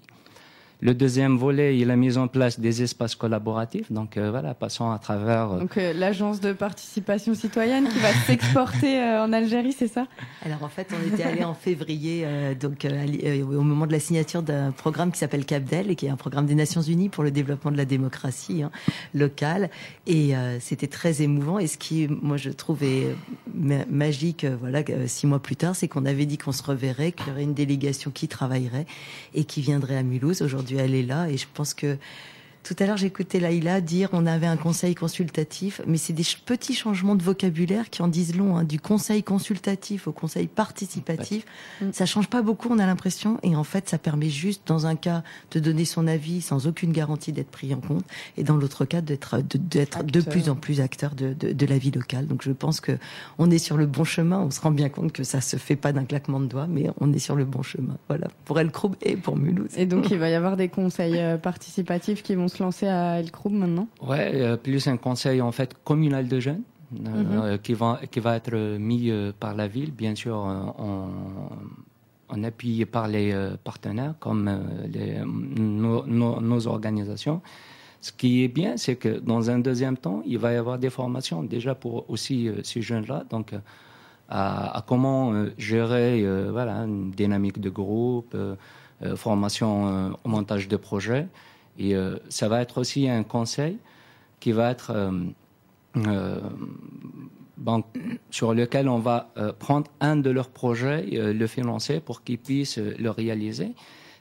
Le 0.79 0.93
deuxième 0.93 1.37
volet 1.37 1.79
est 1.79 1.85
la 1.85 1.95
mise 1.95 2.17
en 2.19 2.27
place 2.27 2.59
des 2.59 2.83
espaces 2.83 3.15
collaboratifs. 3.15 3.91
Donc 3.91 4.15
euh, 4.15 4.29
voilà, 4.29 4.53
passons 4.53 4.91
à 4.91 4.99
travers. 4.99 5.51
euh, 5.53 5.59
Donc 5.61 5.75
euh, 5.77 5.91
l'agence 5.93 6.39
de 6.39 6.53
participation 6.53 7.33
citoyenne 7.33 7.87
qui 7.89 7.97
va 7.97 8.11
s'exporter 8.27 8.99
euh, 9.01 9.23
en 9.23 9.33
Algérie, 9.33 9.73
c'est 9.73 9.87
ça? 9.87 10.05
Alors 10.45 10.63
en 10.63 10.69
fait, 10.69 10.87
on 10.93 11.13
était 11.15 11.23
allé 11.23 11.43
en 11.43 11.55
février, 11.55 12.21
euh, 12.25 12.53
donc 12.53 12.85
au 12.85 13.61
moment 13.61 13.87
de 13.87 13.91
la 13.91 13.99
signature 13.99 14.43
d'un 14.43 14.71
programme 14.71 15.11
qui 15.11 15.17
s'appelle 15.17 15.45
CAPDEL 15.45 15.89
et 15.89 15.95
qui 15.95 16.05
est 16.05 16.09
un 16.09 16.15
programme 16.15 16.45
des 16.45 16.55
Nations 16.55 16.81
Unies 16.81 17.09
pour 17.09 17.23
le 17.23 17.31
développement 17.31 17.71
de 17.71 17.77
la 17.77 17.85
démocratie 17.85 18.61
hein, 18.61 18.71
locale. 19.15 19.69
Et 20.05 20.35
euh, 20.35 20.59
c'était 20.59 20.87
très 20.87 21.21
émouvant. 21.23 21.57
Et 21.59 21.65
ce 21.67 21.77
qui, 21.79 22.07
moi, 22.07 22.37
je 22.37 22.49
trouve 22.51 22.83
est 22.83 23.15
ma- 23.53 23.85
magique, 23.87 24.43
euh, 24.43 24.55
voilà, 24.59 24.83
six 25.07 25.25
mois 25.25 25.39
plus 25.39 25.55
tard, 25.55 25.75
c'est 25.75 25.87
qu'on 25.87 26.05
avait 26.05 26.25
dit 26.27 26.37
qu'on 26.37 26.51
se 26.51 26.61
reverrait, 26.63 27.13
qu'il 27.13 27.27
y 27.27 27.31
aurait 27.31 27.43
une 27.43 27.53
délégation 27.55 28.11
qui 28.11 28.27
travaillerait 28.27 28.85
et 29.33 29.43
qui 29.43 29.61
viendrait 29.61 29.97
à 29.97 30.03
Mulhouse. 30.03 30.41
Aujourd'hui, 30.43 30.66
elle 30.75 30.95
est 30.95 31.03
là, 31.03 31.29
et 31.29 31.37
je 31.37 31.45
pense 31.53 31.73
que 31.73 31.97
tout 32.67 32.75
à 32.83 32.85
l'heure, 32.85 32.97
j'écoutais 32.97 33.39
Laïla 33.39 33.79
dire 33.79 34.09
on 34.11 34.25
avait 34.25 34.45
un 34.45 34.57
conseil 34.57 34.93
consultatif, 34.93 35.81
mais 35.87 35.95
c'est 35.97 36.11
des 36.11 36.25
petits 36.45 36.73
changements 36.75 37.15
de 37.15 37.23
vocabulaire 37.23 37.89
qui 37.89 38.01
en 38.01 38.09
disent 38.09 38.35
long. 38.35 38.57
hein, 38.57 38.65
du 38.65 38.77
conseil 38.77 39.23
consultatif 39.23 40.07
au 40.07 40.11
conseil 40.11 40.47
participatif, 40.47 41.45
ça 41.93 42.05
change 42.05 42.27
pas 42.27 42.41
beaucoup, 42.41 42.67
on 42.69 42.79
a 42.79 42.85
l'impression, 42.85 43.39
et 43.41 43.55
en 43.55 43.63
fait, 43.63 43.87
ça 43.87 43.97
permet 43.97 44.29
juste, 44.29 44.63
dans 44.67 44.85
un 44.85 44.95
cas, 44.95 45.23
de 45.51 45.61
donner 45.61 45.85
son 45.85 46.07
avis 46.07 46.41
sans 46.41 46.67
aucune 46.67 46.91
garantie 46.91 47.31
d'être 47.31 47.49
pris 47.49 47.73
en 47.73 47.79
compte, 47.79 48.03
et 48.35 48.43
dans 48.43 48.57
l'autre 48.57 48.83
cas, 48.83 48.99
d'être 48.99 49.37
de, 49.41 49.57
de 50.03 50.21
plus 50.21 50.49
en 50.49 50.55
plus 50.55 50.81
acteur 50.81 51.15
de, 51.15 51.33
de, 51.33 51.53
de 51.53 51.65
la 51.65 51.77
vie 51.77 51.91
locale. 51.91 52.27
Donc, 52.27 52.41
je 52.43 52.51
pense 52.51 52.81
que 52.81 52.97
on 53.37 53.49
est 53.49 53.59
sur 53.59 53.77
le 53.77 53.85
bon 53.85 54.03
chemin. 54.03 54.39
On 54.39 54.51
se 54.51 54.59
rend 54.59 54.71
bien 54.71 54.89
compte 54.89 55.13
que 55.13 55.23
ça 55.23 55.39
se 55.39 55.55
fait 55.55 55.77
pas 55.77 55.93
d'un 55.93 56.03
claquement 56.03 56.41
de 56.41 56.47
doigts, 56.47 56.67
mais 56.67 56.89
on 56.99 57.13
est 57.13 57.19
sur 57.19 57.35
le 57.35 57.45
bon 57.45 57.61
chemin. 57.61 57.95
Voilà, 58.09 58.27
pour 58.43 58.59
El 58.59 58.71
Kroub 58.71 58.95
et 59.01 59.15
pour 59.15 59.37
Mulhouse. 59.37 59.71
Et 59.77 59.85
donc 59.85 60.09
il 60.11 60.17
va 60.17 60.29
y 60.29 60.33
avoir 60.33 60.57
des 60.57 60.67
conseils 60.67 61.17
euh, 61.17 61.37
participatifs 61.37 62.23
qui 62.23 62.35
vont 62.35 62.49
se 62.49 62.56
lancer 62.59 62.87
à 62.87 63.19
El 63.19 63.27
maintenant? 63.51 63.87
Ouais, 64.01 64.31
euh, 64.35 64.57
plus 64.57 64.87
un 64.87 64.97
conseil 64.97 65.41
en 65.41 65.51
fait 65.51 65.75
communal 65.83 66.27
de 66.27 66.39
jeunes 66.39 66.63
euh, 67.05 67.57
qui 67.57 67.73
va 67.73 67.99
qui 68.11 68.19
va 68.19 68.35
être 68.35 68.55
mis 68.77 69.09
euh, 69.09 69.31
par 69.39 69.53
la 69.55 69.67
ville, 69.67 69.91
bien 69.91 70.15
sûr 70.15 70.35
en, 70.37 71.09
en 72.29 72.43
appui 72.43 72.85
par 72.85 73.07
les 73.07 73.31
euh, 73.33 73.55
partenaires 73.63 74.13
comme 74.19 74.47
euh, 74.47 74.57
les, 74.87 75.19
nos, 75.25 76.05
nos- 76.05 76.39
nos 76.41 76.67
organisations. 76.67 77.41
Ce 77.99 78.11
qui 78.11 78.43
est 78.43 78.47
bien, 78.47 78.77
c'est 78.77 78.95
que 78.95 79.19
dans 79.19 79.49
un 79.49 79.59
deuxième 79.59 79.97
temps, 79.97 80.21
il 80.25 80.37
va 80.37 80.53
y 80.53 80.55
avoir 80.55 80.77
des 80.77 80.89
formations 80.91 81.41
déjà 81.43 81.73
pour 81.75 82.09
aussi 82.09 82.47
euh, 82.47 82.61
ces 82.63 82.81
jeunes-là, 82.81 83.23
donc 83.29 83.53
à, 84.29 84.77
à 84.77 84.81
comment 84.81 85.33
gérer 85.57 86.25
voilà 86.51 86.75
une 86.83 87.11
dynamique 87.11 87.59
de 87.61 87.69
groupe, 87.69 88.35
formation 89.15 90.11
au 90.23 90.29
montage 90.29 90.67
de 90.67 90.75
projets. 90.75 91.27
Et 91.79 91.95
euh, 91.95 92.17
ça 92.29 92.47
va 92.47 92.61
être 92.61 92.79
aussi 92.79 93.07
un 93.09 93.23
conseil 93.23 93.77
qui 94.39 94.51
va 94.51 94.71
être 94.71 94.91
euh, 94.91 95.11
euh, 96.07 96.39
bon, 97.57 97.83
sur 98.29 98.53
lequel 98.53 98.87
on 98.89 98.99
va 98.99 99.29
prendre 99.59 99.89
un 99.99 100.15
de 100.15 100.29
leurs 100.29 100.49
projets, 100.49 101.05
le 101.11 101.47
financer 101.47 101.99
pour 101.99 102.23
qu'ils 102.23 102.37
puissent 102.39 102.77
le 102.77 103.09
réaliser. 103.09 103.71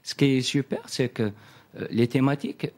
Ce 0.02 0.14
qui 0.14 0.36
est 0.36 0.40
super, 0.42 0.80
c'est 0.86 1.08
que 1.08 1.32
les 1.90 2.06
thématiques, 2.06 2.70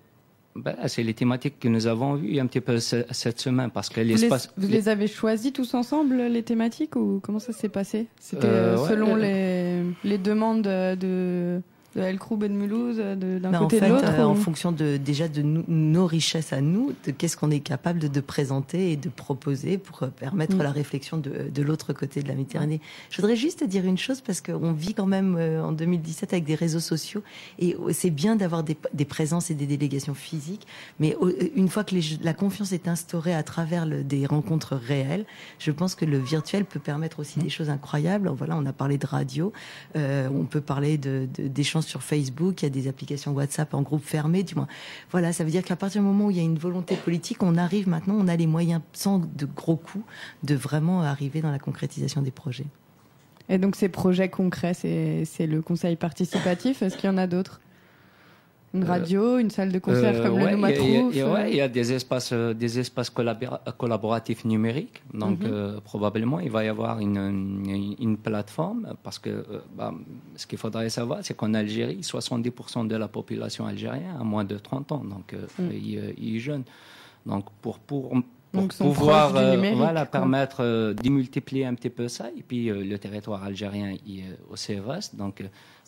ben, 0.57 0.75
c'est 0.87 1.05
les 1.05 1.15
thématiques 1.15 1.61
que 1.61 1.69
nous 1.69 1.87
avons 1.87 2.15
vues 2.15 2.41
un 2.41 2.47
petit 2.47 2.61
peu 2.61 2.81
ce- 2.81 3.05
cette 3.13 3.39
semaine 3.39 3.71
parce 3.71 3.89
que 3.89 4.01
vous 4.01 4.07
les, 4.09 4.15
l'espace. 4.17 4.53
vous 4.57 4.67
les 4.67 4.89
avez 4.89 5.07
choisis 5.07 5.53
tous 5.53 5.75
ensemble, 5.75 6.17
les 6.17 6.43
thématiques, 6.43 6.97
ou 6.97 7.21
comment 7.23 7.39
ça 7.39 7.53
s'est 7.53 7.69
passé? 7.69 8.07
C'était 8.19 8.47
Euh, 8.47 8.77
ouais, 8.77 8.89
selon 8.89 9.15
les, 9.15 9.85
les 10.03 10.19
demandes 10.19 10.63
de, 10.63 11.61
de 11.99 12.03
El 12.03 12.19
Kroub 12.19 12.43
et 12.45 12.49
de 12.49 12.55
Mulhouse, 12.55 12.97
d'un 12.99 13.39
Bah, 13.51 13.59
côté 13.59 13.77
en 13.77 13.81
fait, 13.81 13.87
de 13.89 13.93
l'autre 13.93 14.09
euh, 14.09 14.25
ou- 14.25 14.29
en 14.29 14.35
fonction 14.35 14.73
de 14.73 14.97
déjà 14.97 15.29
de 15.29 15.43
nous- 15.43 15.65
nos 15.69 16.07
richesses 16.07 16.53
à 16.53 16.61
nous, 16.61 16.93
de 17.07 17.11
qu'est-ce 17.11 17.37
qu'on 17.37 17.51
est 17.51 17.61
capable 17.61 17.99
de, 17.99 18.21
présenter 18.21 18.93
et 18.93 18.97
de 18.97 19.09
proposer 19.09 19.79
pour 19.79 20.03
euh, 20.03 20.09
permettre 20.09 20.57
Mm. 20.57 20.63
la 20.63 20.71
réflexion 20.73 21.17
de, 21.19 21.49
de 21.53 21.63
l'autre 21.63 21.93
côté 21.93 22.23
de 22.23 22.29
la 22.29 22.35
Méditerranée. 22.35 22.81
Je 23.11 23.17
voudrais 23.21 23.37
juste 23.37 23.65
dire 23.65 23.85
une 23.85 23.99
chose 23.99 24.21
parce 24.21 24.41
qu'on 24.41 24.73
vit 24.73 24.95
quand 24.95 25.07
même 25.07 25.37
euh, 25.39 25.63
en 25.63 25.73
2017 25.73 26.33
avec 26.33 26.45
des 26.45 26.55
réseaux 26.55 26.81
sociaux 26.81 27.23
et 27.59 27.75
euh, 27.77 27.93
c'est 27.93 28.11
bien 28.11 28.37
d'avoir 28.37 28.63
des, 28.65 28.77
des 28.95 29.05
présences 29.05 29.51
et 29.51 29.55
des 29.55 29.67
délégations 29.67 30.15
physiques, 30.15 30.67
mais 31.01 31.17
euh, 31.23 31.33
une 31.57 31.69
fois 31.69 31.85
que 31.85 31.95
les- 31.95 32.19
la 32.23 32.35
confiance 32.35 32.73
est 32.73 32.89
instaurée 32.89 33.35
à 33.35 33.43
travers 33.43 33.87
le- 33.87 34.05
des 34.05 34.27
rencontres 34.27 34.77
réelles, 34.77 35.25
je 35.59 35.71
pense 35.71 35.95
que 35.95 36.05
le 36.05 36.19
virtuel 36.19 36.65
peut 36.65 36.81
permettre 36.81 37.21
aussi 37.21 37.39
des 37.39 37.49
choses 37.51 37.71
incroyables. 37.71 38.29
Voilà, 38.29 38.57
on 38.57 38.67
a 38.67 38.73
parlé 38.73 38.99
de 38.99 39.07
radio, 39.07 39.53
euh, 39.97 40.29
on 40.33 40.45
peut 40.45 40.61
parler 40.61 40.99
de- 40.99 41.29
de- 41.37 41.49
d'échanges 41.49 41.85
sur 41.89 42.03
Facebook, 42.03 42.63
il 42.63 42.65
y 42.65 42.67
a 42.67 42.71
des 42.71 42.89
applications 42.89 43.33
WhatsApp 43.33 43.75
en 43.75 43.83
groupe 43.83 44.05
fermé, 44.05 44.43
du 44.43 44.55
moins. 44.55 44.69
Voilà, 45.11 45.33
ça 45.33 45.45
veut 45.45 45.51
dire 45.51 45.63
qu'à 45.63 45.77
partir 45.77 46.01
du 46.03 46.07
moment 46.07 46.27
où 46.27 46.31
il 46.31 46.37
y 46.37 46.41
a 46.41 46.45
une 46.45 46.59
volonté 46.59 46.97
politique, 46.97 47.43
on 47.43 47.57
arrive 47.57 47.89
maintenant, 47.89 48.15
on 48.19 48.29
a 48.29 48.37
les 48.37 48.47
moyens, 48.47 48.81
sans 48.93 49.19
de 49.19 49.47
gros 49.47 49.77
coûts, 49.77 50.05
de 50.43 50.55
vraiment 50.55 51.03
arriver 51.03 51.41
dans 51.41 51.51
la 51.51 51.59
concrétisation 51.59 52.23
des 52.23 52.31
projets. 52.31 52.67
Et 53.49 53.59
donc 53.59 53.77
ces 53.77 53.89
projets 53.89 54.29
concrets, 54.29 54.75
c'est 54.75 55.25
c'est 55.25 55.47
le 55.47 55.63
conseil 55.63 55.97
participatif? 55.97 56.83
Est-ce 56.83 56.97
qu'il 56.97 57.09
y 57.09 57.13
en 57.13 57.17
a 57.17 57.27
d'autres? 57.27 57.61
Une 58.75 58.85
Euh, 58.85 58.87
radio, 58.87 59.39
une 59.39 59.51
salle 59.51 59.73
de 59.73 59.79
concert 59.79 60.15
Euh, 60.15 60.23
comme 60.25 60.35
ouais, 60.35 60.55
le 60.55 60.65
a- 60.65 60.71
il 60.71 61.25
ouais, 61.25 61.45
euh, 61.45 61.49
y 61.49 61.61
a 61.63 61.69
des 61.69 61.93
espaces, 61.93 62.33
des 62.35 62.79
espaces 62.79 63.09
collabora- 63.11 63.61
collaboratifs 63.79 64.45
numériques. 64.45 65.03
Donc, 65.15 65.41
Mhm. 65.41 65.81
probablement, 65.85 66.39
il 66.41 66.51
va 66.51 66.65
y 66.65 66.69
avoir 66.69 66.99
une, 67.01 67.17
une, 67.17 67.95
une 67.99 68.17
plateforme 68.19 68.95
parce 69.03 69.19
que 69.19 69.45
bah, 69.77 69.95
ce 70.37 70.47
qu'il 70.47 70.59
faudrait 70.59 70.91
savoir, 70.91 71.21
c'est 71.23 71.35
qu'en 71.35 71.55
Algérie, 71.55 72.01
70% 72.03 72.85
de 72.87 72.97
la 72.97 73.09
population 73.09 73.67
algérienne 73.67 74.17
a 74.21 74.25
moins 74.25 74.45
de 74.45 74.59
30 74.59 74.93
ans. 74.93 75.03
Donc, 75.03 75.35
Mm. 75.59 75.63
il, 75.73 76.15
il 76.19 76.37
est 76.37 76.41
jeune. 76.41 76.65
Donc, 77.25 77.47
pour, 77.63 77.79
pouvoir 77.79 79.37
euh, 79.37 79.73
voilà, 79.77 80.07
permettre 80.07 80.59
euh, 80.63 80.95
de 80.95 81.09
multiplier 81.11 81.67
un 81.67 81.75
petit 81.75 81.91
peu 81.91 82.09
ça, 82.09 82.27
et 82.37 82.43
puis 82.43 82.71
euh, 82.71 82.83
le 82.83 82.99
territoire 82.99 83.45
algérien 83.45 83.95
il 84.07 84.21
est 84.21 84.39
aussi 84.51 84.75
vaste. 84.77 85.17
Donc, 85.17 85.43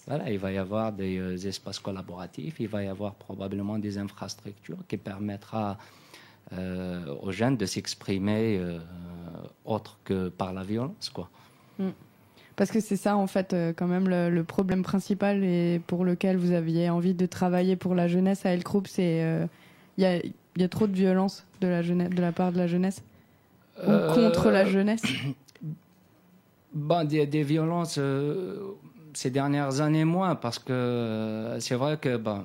voilà, 0.07 0.31
il 0.31 0.39
va 0.39 0.53
y 0.53 0.59
avoir 0.59 0.93
des 0.93 1.19
euh, 1.19 1.37
espaces 1.37 1.79
collaboratifs, 1.79 2.57
il 2.61 2.69
va 2.69 2.83
y 2.83 2.89
avoir 2.89 3.15
probablement 3.15 3.79
des 3.79 3.99
infrastructures 3.99 4.79
qui 4.89 4.97
permettra 4.97 5.79
euh, 6.53 7.15
aux 7.23 7.31
jeunes 7.31 7.57
de 7.57 7.67
s'exprimer 7.67 8.59
euh, 8.59 8.79
autre 9.65 9.99
que 10.05 10.29
par 10.29 10.53
la 10.53 10.63
violence, 10.65 11.11
quoi. 11.11 11.31
Parce 12.57 12.71
que 12.71 12.81
c'est 12.81 12.97
ça, 12.97 13.17
en 13.17 13.27
fait, 13.27 13.57
quand 13.77 13.87
même, 13.87 14.09
le, 14.09 14.29
le 14.29 14.45
problème 14.45 14.83
principal 14.83 15.43
et 15.43 15.81
pour 15.87 16.05
lequel 16.05 16.37
vous 16.37 16.53
aviez 16.53 16.91
envie 16.91 17.15
de 17.15 17.25
travailler 17.25 17.75
pour 17.75 17.95
la 17.95 18.07
jeunesse 18.07 18.45
à 18.45 18.51
El 18.51 18.63
c'est 18.85 19.23
euh, 19.23 19.47
il 19.97 20.03
y, 20.03 20.07
a, 20.07 20.17
il 20.17 20.35
y 20.59 20.63
a 20.63 20.69
trop 20.69 20.87
de 20.87 20.93
violence 20.93 21.47
de 21.63 21.69
la, 21.69 21.81
jeunesse, 21.81 22.11
de 22.11 22.21
la 22.21 22.33
part 22.33 22.53
de 22.53 22.59
la 22.59 22.67
jeunesse? 22.67 23.03
Ou 23.83 24.13
contre 24.15 24.51
la 24.51 24.65
jeunesse? 24.65 25.03
Bon, 26.73 27.05
des, 27.05 27.27
des 27.27 27.43
violences 27.43 27.97
euh, 27.99 28.77
ces 29.15 29.31
dernières 29.31 29.81
années 29.81 30.05
moins, 30.05 30.35
parce 30.35 30.59
que 30.59 30.73
euh, 30.73 31.61
c'est 31.61 31.75
vrai 31.75 31.97
que 31.97 32.17
bon, 32.17 32.45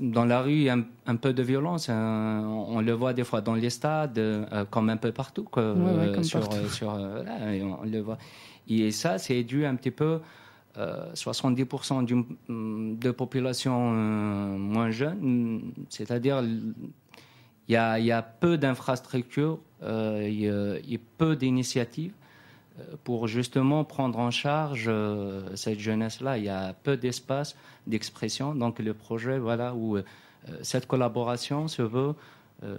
dans 0.00 0.24
la 0.24 0.40
rue, 0.40 0.52
il 0.52 0.62
y 0.62 0.68
a 0.70 0.78
un, 1.06 1.16
peu 1.16 1.32
de 1.32 1.42
violence. 1.42 1.88
Hein. 1.88 2.42
on, 2.46 2.80
le 2.80 2.92
voit 2.92 3.12
des 3.12 3.24
fois 3.24 3.40
dans 3.40 3.54
les 3.54 3.70
stades, 3.70 4.18
euh, 4.18 4.64
comme 4.70 4.90
un 4.90 4.96
peu 4.96 5.12
partout. 5.12 5.44
Quoi, 5.44 5.74
sur, 6.22 6.48
Sur, 6.70 6.88
on 6.88 7.84
le 7.84 8.00
voit. 8.00 8.18
Et 8.68 8.90
ça, 8.90 9.18
c'est 9.18 9.42
dû 9.42 9.64
un 9.64 9.74
petit 9.74 9.90
peu. 9.90 10.20
70% 10.76 12.04
d'une 12.04 12.24
de 12.48 13.10
population 13.10 13.90
moins 13.90 14.92
jeune, 14.92 15.72
c'est-à-dire 15.88 16.40
il 16.40 17.72
y 17.72 17.74
a, 17.74 17.98
y 17.98 18.12
a, 18.12 18.22
peu 18.22 18.56
d'infrastructures, 18.56 19.58
il 19.82 20.40
y, 20.40 20.48
a 20.48 20.98
peu 21.16 21.34
d'initiatives 21.34 22.12
pour 23.04 23.26
justement 23.28 23.84
prendre 23.84 24.18
en 24.18 24.30
charge 24.30 24.86
euh, 24.88 25.54
cette 25.56 25.80
jeunesse-là. 25.80 26.38
Il 26.38 26.44
y 26.44 26.48
a 26.48 26.72
peu 26.72 26.96
d'espace 26.96 27.56
d'expression. 27.86 28.54
Donc 28.54 28.78
le 28.78 28.94
projet, 28.94 29.38
voilà, 29.38 29.74
où 29.74 29.96
euh, 29.96 30.02
cette 30.62 30.86
collaboration 30.86 31.68
se 31.68 31.82
veut 31.82 32.14
euh, 32.62 32.78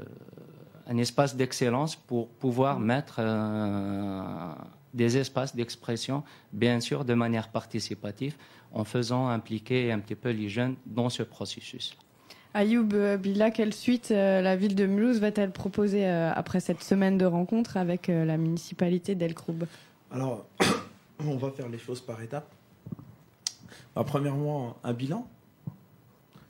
un 0.87 0.97
espace 0.97 1.35
d'excellence 1.35 1.95
pour 1.95 2.29
pouvoir 2.29 2.79
mettre 2.79 3.21
des 4.95 5.17
espaces 5.17 5.55
d'expression, 5.55 6.23
bien 6.51 6.79
sûr, 6.79 7.05
de 7.05 7.13
manière 7.13 7.49
participative, 7.49 8.35
en 8.73 8.83
faisant 8.83 9.27
impliquer 9.27 9.91
un 9.91 9.99
petit 9.99 10.15
peu 10.15 10.31
les 10.31 10.49
jeunes 10.49 10.75
dans 10.87 11.09
ce 11.09 11.21
processus. 11.21 11.95
Ayoub 12.55 12.95
Bila, 13.19 13.51
quelle 13.51 13.75
suite 13.75 14.09
la 14.09 14.55
ville 14.55 14.73
de 14.73 14.87
Mulhouse 14.87 15.19
va-t-elle 15.19 15.51
proposer 15.51 16.07
après 16.07 16.59
cette 16.59 16.81
semaine 16.81 17.19
de 17.19 17.25
rencontres 17.25 17.77
avec 17.77 18.07
la 18.07 18.37
municipalité 18.37 19.13
d'El 19.13 19.35
Kroub 19.35 19.65
alors, 20.11 20.45
on 21.19 21.37
va 21.37 21.51
faire 21.51 21.69
les 21.69 21.77
choses 21.77 22.01
par 22.01 22.21
étapes. 22.21 22.51
Bah, 23.95 24.03
premièrement, 24.05 24.77
un 24.83 24.93
bilan. 24.93 25.27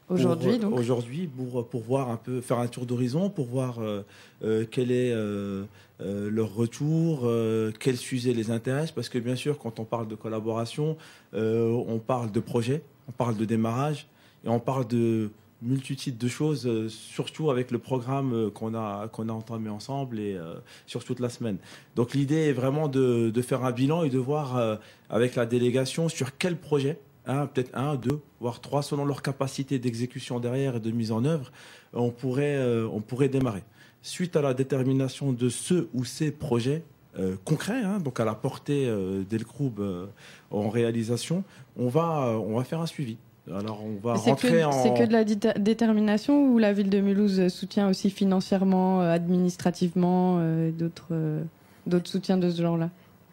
Aujourd'hui, 0.09 0.57
donc 0.57 0.73
Aujourd'hui, 0.73 1.27
pour, 1.27 1.67
pour 1.67 1.81
voir 1.83 2.09
un 2.09 2.17
peu, 2.17 2.41
faire 2.41 2.57
un 2.57 2.67
tour 2.67 2.87
d'horizon, 2.87 3.29
pour 3.29 3.45
voir 3.45 3.79
euh, 3.79 4.03
euh, 4.43 4.65
quel 4.69 4.91
est 4.91 5.11
euh, 5.13 5.65
leur 5.99 6.55
retour, 6.55 7.29
quels 7.79 7.97
sujets 7.97 8.33
les 8.33 8.49
intéressent, 8.49 8.91
parce 8.91 9.09
que 9.09 9.19
bien 9.19 9.35
sûr, 9.35 9.59
quand 9.59 9.79
on 9.79 9.85
parle 9.85 10.07
de 10.07 10.15
collaboration, 10.15 10.97
on 11.33 12.01
parle 12.05 12.31
de 12.31 12.39
projet, 12.39 12.81
on 13.07 13.11
parle 13.11 13.35
de 13.35 13.45
démarrage, 13.45 14.07
et 14.45 14.49
on 14.49 14.59
parle 14.59 14.87
de 14.87 15.29
multitude 15.61 16.17
de 16.17 16.27
choses, 16.27 16.65
euh, 16.65 16.87
surtout 16.89 17.51
avec 17.51 17.71
le 17.71 17.79
programme 17.79 18.33
euh, 18.33 18.49
qu'on 18.49 18.73
a, 18.73 19.07
qu'on 19.09 19.27
a 19.29 19.33
entamé 19.33 19.69
ensemble 19.69 20.19
et 20.19 20.35
euh, 20.35 20.55
sur 20.85 21.03
toute 21.03 21.19
la 21.19 21.29
semaine. 21.29 21.57
Donc 21.95 22.13
l'idée 22.13 22.47
est 22.47 22.53
vraiment 22.53 22.87
de, 22.87 23.29
de, 23.29 23.41
faire 23.41 23.65
un 23.65 23.71
bilan 23.71 24.03
et 24.03 24.09
de 24.09 24.17
voir 24.17 24.79
avec 25.09 25.35
la 25.35 25.45
délégation 25.45 26.07
sur 26.07 26.37
quel 26.37 26.55
projet, 26.55 26.99
hein, 27.25 27.47
peut-être 27.47 27.75
un, 27.77 27.95
deux, 27.95 28.21
voire 28.39 28.61
trois, 28.61 28.81
selon 28.81 29.05
leur 29.05 29.21
capacité 29.21 29.79
d'exécution 29.79 30.39
derrière 30.39 30.77
et 30.77 30.79
de 30.79 30.91
mise 30.91 31.11
en 31.11 31.25
œuvre, 31.25 31.51
on 31.93 32.11
pourrait, 32.11 32.61
on 32.91 33.01
pourrait 33.01 33.29
démarrer. 33.29 33.63
Suite 34.01 34.35
à 34.35 34.41
la 34.41 34.53
détermination 34.53 35.33
de 35.33 35.49
ce 35.49 35.87
ou 35.93 36.05
ces 36.05 36.31
projets, 36.31 36.83
concrets, 37.43 37.81
hein, 37.83 37.99
donc 37.99 38.19
à 38.19 38.25
la 38.25 38.35
portée 38.35 38.87
euh, 38.87 39.23
d'Elkroub 39.23 39.81
en 40.51 40.69
réalisation, 40.69 41.43
on 41.75 41.89
va, 41.89 42.39
on 42.39 42.57
va 42.57 42.63
faire 42.63 42.79
un 42.79 42.87
suivi. 42.87 43.17
Alors 43.57 43.83
on 43.83 43.95
va 44.05 44.13
rentrer 44.13 44.63
en. 44.63 44.71
C'est 44.71 44.93
que 44.93 45.05
de 45.05 45.13
la 45.13 45.23
détermination 45.23 46.51
ou 46.51 46.57
la 46.57 46.73
ville 46.73 46.89
de 46.89 46.99
Mulhouse 46.99 47.47
soutient 47.47 47.89
aussi 47.89 48.09
financièrement, 48.09 49.01
euh, 49.01 49.11
administrativement, 49.11 50.37
euh, 50.39 50.71
d'autres 50.71 51.07
euh, 51.11 51.41
d'autres 51.87 52.09
soutiens 52.09 52.37
de 52.37 52.49
ce 52.49 52.61
genre-là? 52.61 52.89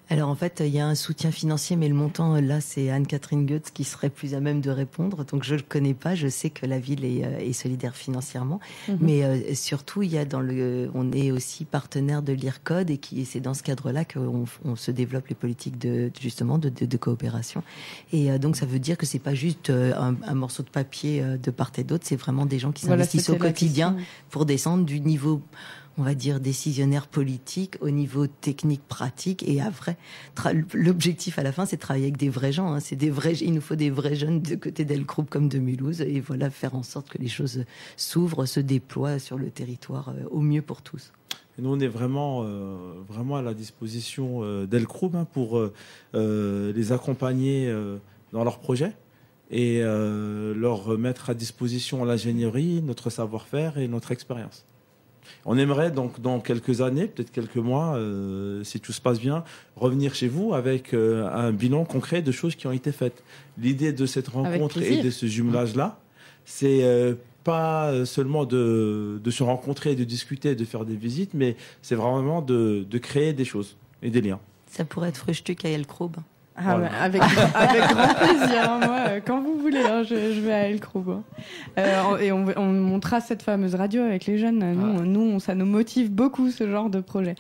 Alors 0.09 0.29
en 0.29 0.37
fait, 0.37 0.63
il 0.65 0.73
y 0.73 0.79
a 0.79 0.87
un 0.87 0.95
soutien 0.95 1.33
financier, 1.33 1.75
mais 1.75 1.89
le 1.89 1.95
montant, 1.95 2.41
là, 2.41 2.61
c'est 2.61 2.91
Anne-Catherine 2.91 3.45
Goetz 3.45 3.71
qui 3.73 3.83
serait 3.83 4.09
plus 4.09 4.35
à 4.35 4.41
même 4.41 4.61
de 4.61 4.71
répondre. 4.71 5.25
Donc 5.25 5.43
je 5.43 5.55
ne 5.55 5.59
le 5.59 5.65
connais 5.69 5.95
pas, 5.95 6.15
je 6.15 6.29
sais 6.29 6.51
que 6.51 6.65
la 6.65 6.79
ville 6.79 7.05
est, 7.05 7.25
euh, 7.25 7.53
solidaire 7.53 7.97
financièrement. 7.97 8.61
Mhm. 8.89 8.99
Mais 9.01 9.25
euh, 9.25 9.55
surtout, 9.55 10.03
il 10.03 10.13
y 10.13 10.19
a 10.19 10.25
dans 10.25 10.41
le, 10.41 10.91
on 10.95 11.11
est 11.11 11.33
aussi 11.33 11.65
partenaire 11.65 12.23
de 12.23 12.33
l'IRCODE 12.33 12.91
et 12.91 12.99
qui 12.99 13.25
c'est 13.25 13.41
dans 13.41 13.55
ce 13.55 13.65
cadre-là 13.65 14.05
qu'on 14.05 14.45
on 14.65 14.77
se 14.77 14.91
développe 14.93 15.27
les 15.27 15.35
politiques 15.35 15.79
de 15.79 16.13
justement 16.21 16.59
de, 16.59 16.69
de, 16.69 16.97
coopération. 16.97 17.65
Et 18.13 18.31
euh, 18.31 18.39
donc 18.39 18.57
ça 18.57 18.67
veut 18.67 18.79
dire 18.79 18.97
que 18.97 19.07
c'est 19.07 19.19
pas 19.19 19.35
juste 19.35 19.71
un, 19.71 20.13
morceau 20.35 20.63
de 20.63 20.71
papier 20.71 21.23
de 21.43 21.51
part 21.51 21.73
et 21.79 21.85
d'autre, 21.85 22.05
c'est 22.07 22.17
vraiment 22.17 22.47
des 22.47 22.59
gens 22.59 22.73
qui 22.73 22.87
s'investissent 22.87 23.31
au 23.31 23.37
quotidien 23.37 23.97
pour 24.31 24.47
descendre 24.47 24.85
du 24.85 25.01
niveau 25.01 25.43
on 25.99 26.03
va 26.03 26.15
dire, 26.15 26.41
décisionnaire 26.41 27.07
politique 27.07 27.77
au 27.81 27.91
niveau 27.91 28.27
technique, 28.27 28.83
pratique. 28.87 29.43
Et 29.49 29.61
après, 29.61 29.97
l'objectif 30.75 31.39
à 31.39 31.43
la 31.43 31.53
fin, 31.53 31.65
c'est 31.65 31.77
de 31.77 31.81
travailler 31.81 32.07
avec 32.07 32.19
des 32.19 32.29
vrais 32.29 32.53
gens. 32.53 32.73
Hein. 32.73 32.81
C'est 32.81 32.97
des 32.97 33.11
vrais, 33.11 33.33
il 33.35 33.55
nous 33.55 33.61
faut 33.61 33.77
des 33.77 33.91
vrais 33.91 34.15
jeunes 34.15 34.43
de 34.43 34.57
côté 34.57 34.85
d'El 34.85 35.05
Group 35.05 35.31
comme 35.31 35.49
de 35.49 35.59
Mulhouse. 35.59 36.03
Et 36.03 36.21
voilà, 36.21 36.51
faire 36.51 36.75
en 36.75 36.83
sorte 36.83 37.09
que 37.09 37.19
les 37.19 37.29
choses 37.29 37.65
s'ouvrent, 37.97 38.45
se 38.45 38.61
déploient 38.61 39.19
sur 39.19 39.39
le 39.39 39.51
territoire 39.51 40.11
euh, 40.11 40.29
au 40.31 40.41
mieux 40.41 40.63
pour 40.63 40.83
tous. 40.83 41.13
nous, 41.59 41.71
on 41.71 41.81
est 41.81 41.89
vraiment, 41.89 42.43
euh, 42.45 42.93
vraiment 43.09 43.37
à 43.37 43.43
la 43.43 43.55
disposition 43.55 44.43
euh, 44.43 44.67
hein, 45.15 45.27
pour 45.33 45.61
les 46.13 46.93
accompagner 46.93 47.75
dans 48.33 48.45
leurs 48.45 48.59
projets 48.59 48.93
et 49.51 49.81
leur 49.81 50.99
mettre 50.99 51.31
à 51.31 51.35
disposition 51.35 52.05
l'ingénierie, 52.05 52.83
notre 52.83 53.09
savoir-faire 53.11 53.79
et 53.79 53.89
notre 53.89 54.13
expérience. 54.13 54.67
On 55.45 55.59
aimerait 55.59 55.91
donc 55.91 56.21
dans 56.21 56.41
quelques 56.41 56.81
années, 56.81 57.07
peut-être 57.07 57.31
quelques 57.31 57.57
mois, 57.57 57.97
euh, 57.97 58.65
si 58.65 58.81
tout 58.81 58.93
se 58.93 59.01
passe 59.01 59.21
bien, 59.21 59.45
revenir 59.77 60.15
chez 60.15 60.29
vous 60.29 60.55
avec 60.55 60.95
euh, 60.95 61.29
un 61.29 61.53
bilan 61.53 61.85
concret 61.85 62.23
de 62.23 62.33
choses 62.33 62.55
qui 62.57 62.67
ont 62.67 62.73
été 62.73 62.93
faites. 62.93 63.23
L'idée 63.59 63.93
de 63.93 64.07
cette 64.07 64.29
rencontre 64.29 64.81
et 64.83 65.03
de 65.03 65.11
ce 65.11 65.27
jumelage-là, 65.27 66.01
c'est 66.45 66.85
euh, 66.85 67.15
pas 67.45 68.05
seulement 68.05 68.45
de, 68.45 69.21
se 69.31 69.43
rencontrer, 69.43 69.95
de 69.95 70.05
discuter, 70.05 70.55
de 70.55 70.65
faire 70.65 70.85
des 70.85 70.97
visites, 70.97 71.35
mais 71.35 71.57
c'est 71.83 71.95
vraiment 71.95 72.43
de, 72.43 72.87
créer 72.99 73.33
des 73.33 73.45
choses 73.45 73.77
et 74.03 74.11
des 74.11 74.21
liens. 74.21 74.41
Ça 74.69 74.85
pourrait 74.85 75.11
être 75.11 75.19
Frühstück 75.19 75.65
à 75.65 75.69
El 75.69 75.87
Krob. 75.87 76.17
Ah, 76.57 76.79
avec, 77.03 77.23
avec 77.55 77.83
grand 77.83 78.15
plaisir. 78.15 78.71
Hein, 78.71 78.81
moi, 78.87 78.97
euh, 79.09 79.21
quand 79.25 79.41
vous 79.41 79.59
voulez, 79.59 79.83
hein, 79.83 80.03
je, 80.03 80.15
je, 80.33 80.41
vais 80.41 80.53
à 80.53 80.69
El 80.69 80.81
Hein. 80.95 81.23
Euh, 81.79 82.17
et 82.19 82.33
on, 82.33 82.47
on, 82.57 82.73
montrera 82.73 83.21
cette 83.21 83.43
fameuse 83.43 83.75
radio 83.75 84.03
avec 84.03 84.27
les 84.27 84.39
jeunes. 84.39 84.61
Nous, 84.73 85.05
nous 85.05 85.41
ça 85.41 85.55
nous 85.55 85.67
motive 85.67 86.11
beaucoup 86.11 86.51
ce 86.51 86.69
genre 86.69 86.91
de 86.91 87.01
projet. 87.01 87.35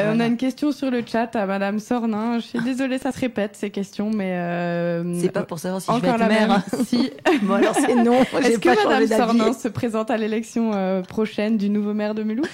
Euh, 0.00 0.12
On 0.14 0.20
a 0.20 0.26
une 0.26 0.36
question 0.36 0.72
sur 0.72 0.90
le 0.90 1.02
chat 1.06 1.34
à 1.36 1.46
Madame 1.46 1.78
Sornin. 1.78 2.38
Je 2.38 2.46
suis 2.46 2.60
désolée, 2.60 2.98
ça 2.98 3.12
se 3.12 3.20
répète 3.20 3.56
ces 3.56 3.70
questions, 3.70 4.10
mais 4.10 4.32
euh, 4.32 5.20
c'est 5.20 5.30
pas 5.30 5.42
pour 5.42 5.58
savoir 5.58 5.80
si 5.80 5.90
je 5.92 6.00
vais 6.00 6.08
être 6.08 6.28
mère. 6.28 6.62
Si. 6.84 7.10
bon 7.42 7.54
alors 7.54 7.74
c'est 7.74 7.94
non. 7.94 8.20
Est-ce 8.40 8.58
que 8.58 8.88
Madame 8.88 9.06
Sornin 9.06 9.52
se 9.52 9.68
présente 9.68 10.10
à 10.10 10.16
l'élection 10.16 10.72
euh, 10.74 11.02
prochaine 11.02 11.56
du 11.56 11.68
nouveau 11.68 11.94
maire 11.94 12.14
de 12.14 12.22
Mulhouse? 12.22 12.48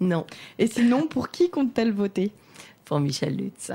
Non. 0.00 0.24
Et 0.58 0.66
sinon, 0.66 1.06
pour 1.06 1.30
qui 1.30 1.50
compte-t-elle 1.50 1.92
voter? 1.92 2.30
Pour 2.84 3.00
Michel 3.00 3.36
Lutz. 3.36 3.72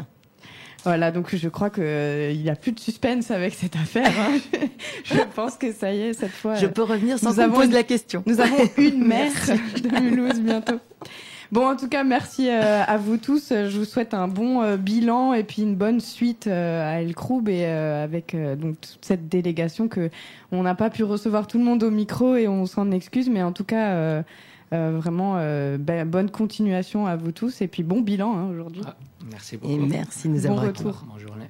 Voilà, 0.84 1.12
donc 1.12 1.36
je 1.36 1.50
crois 1.50 1.70
qu'il 1.70 1.84
euh, 1.84 2.34
n'y 2.34 2.50
a 2.50 2.56
plus 2.56 2.72
de 2.72 2.80
suspense 2.80 3.32
avec 3.32 3.54
cette 3.54 3.76
affaire. 3.76 4.12
Hein. 4.20 4.40
je 5.04 5.20
pense 5.36 5.56
que 5.56 5.72
ça 5.72 5.94
y 5.94 6.02
est, 6.02 6.14
cette 6.14 6.32
fois. 6.32 6.56
Je 6.56 6.68
peux 6.68 6.84
revenir 6.84 7.20
sans 7.20 7.36
qu'on 7.36 7.52
pose 7.52 7.72
la 7.72 7.84
question. 7.84 8.24
Nous 8.26 8.40
avons 8.40 8.58
une 8.78 9.06
mère 9.06 9.32
de 9.84 10.00
Mulhouse 10.00 10.40
bientôt. 10.40 10.80
Bon, 11.52 11.68
en 11.68 11.76
tout 11.76 11.90
cas, 11.90 12.04
merci 12.04 12.48
euh, 12.48 12.84
à 12.86 12.98
vous 12.98 13.18
tous. 13.18 13.50
Je 13.50 13.78
vous 13.78 13.86
souhaite 13.86 14.14
un 14.14 14.28
bon 14.28 14.62
euh, 14.62 14.78
bilan 14.78 15.34
et 15.34 15.44
puis 15.44 15.64
une 15.64 15.76
bonne 15.76 16.00
suite 16.00 16.48
à 16.48 17.02
El 17.02 17.16
Kroub 17.16 17.50
et 17.50 17.66
avec 17.66 18.36
donc 18.58 18.80
toute 18.80 19.00
cette 19.02 19.28
délégation 19.28 19.88
que 19.88 20.10
on 20.52 20.64
n'a 20.64 20.76
pas 20.76 20.90
pu 20.90 21.04
recevoir 21.04 21.48
tout 21.48 21.58
le 21.58 21.64
monde 21.64 21.84
au 21.84 21.92
micro 21.92 22.36
et 22.36 22.48
on 22.48 22.66
s'en 22.66 22.92
excuse, 22.92 23.30
mais 23.30 23.44
en 23.44 23.52
tout 23.52 23.66
cas. 23.66 24.24
Vraiment 24.72 25.36
ben, 25.80 26.08
bonne 26.08 26.30
continuation 26.30 27.06
à 27.06 27.16
vous 27.16 27.32
tous 27.32 27.62
et 27.62 27.68
puis 27.68 27.84
bon 27.84 28.02
bilan 28.02 28.38
hein, 28.38 28.50
aujourd'hui. 28.50 28.82
Ah. 28.86 28.96
Merci 29.32 29.58
beaucoup. 29.58 29.74
Et 29.74 29.78
merci 29.78 30.28
de 30.28 30.34
nous 30.34 30.46
avoir 30.46 30.66
retour. 30.66 31.06
Bonne 31.10 31.20
journée. 31.20 31.50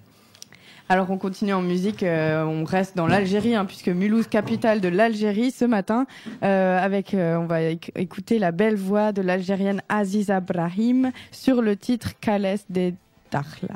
Alors 0.92 1.12
on 1.12 1.20
continue 1.20 1.54
en 1.54 1.62
musique, 1.62 2.02
euh, 2.02 2.44
on 2.44 2.64
reste 2.64 2.98
dans 2.98 3.06
l'Algérie 3.06 3.54
hein, 3.54 3.66
puisque 3.66 3.90
Mulhouse, 3.90 4.28
capitale 4.28 4.82
de 4.82 4.88
l'Algérie, 4.88 5.52
ce 5.52 5.64
matin, 5.64 6.08
euh, 6.42 6.80
avec, 6.80 7.14
euh, 7.14 7.38
on 7.38 7.46
va 7.46 7.62
écouter 7.62 8.40
la 8.40 8.52
belle 8.52 8.76
voix 8.76 9.12
de 9.12 9.22
l'Algérienne 9.22 9.84
Aziza 9.88 10.40
Brahim 10.40 11.12
sur 11.32 11.62
le 11.62 11.76
titre 11.76 12.14
Kales 12.20 12.58
de 12.72 12.94
Dakhla. 13.32 13.76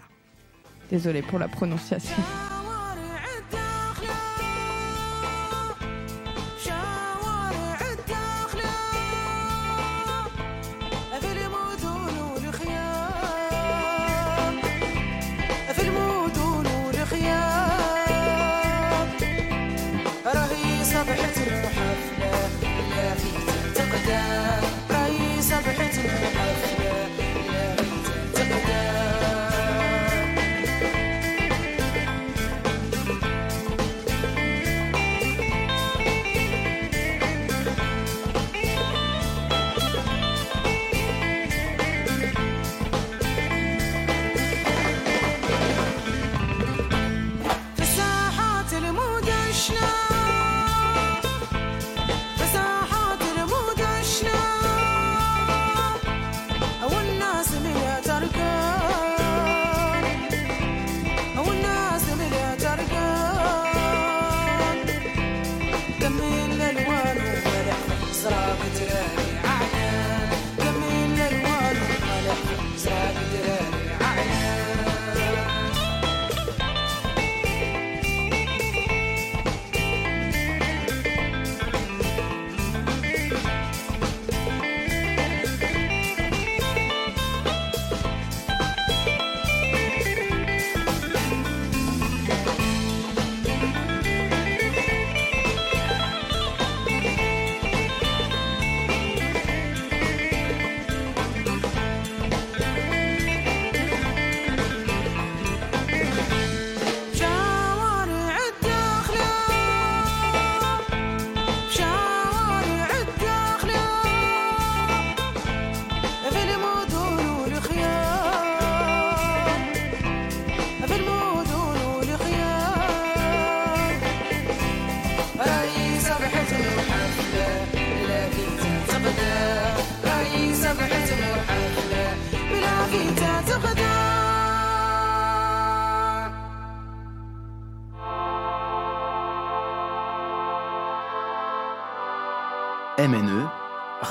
Désolée 0.90 1.22
pour 1.22 1.38
la 1.38 1.48
prononciation. 1.48 2.16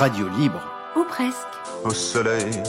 Radio 0.03 0.27
libre. 0.37 0.61
Ou 0.97 1.05
presque. 1.05 1.55
Au 1.85 1.91
soleil 1.91 2.61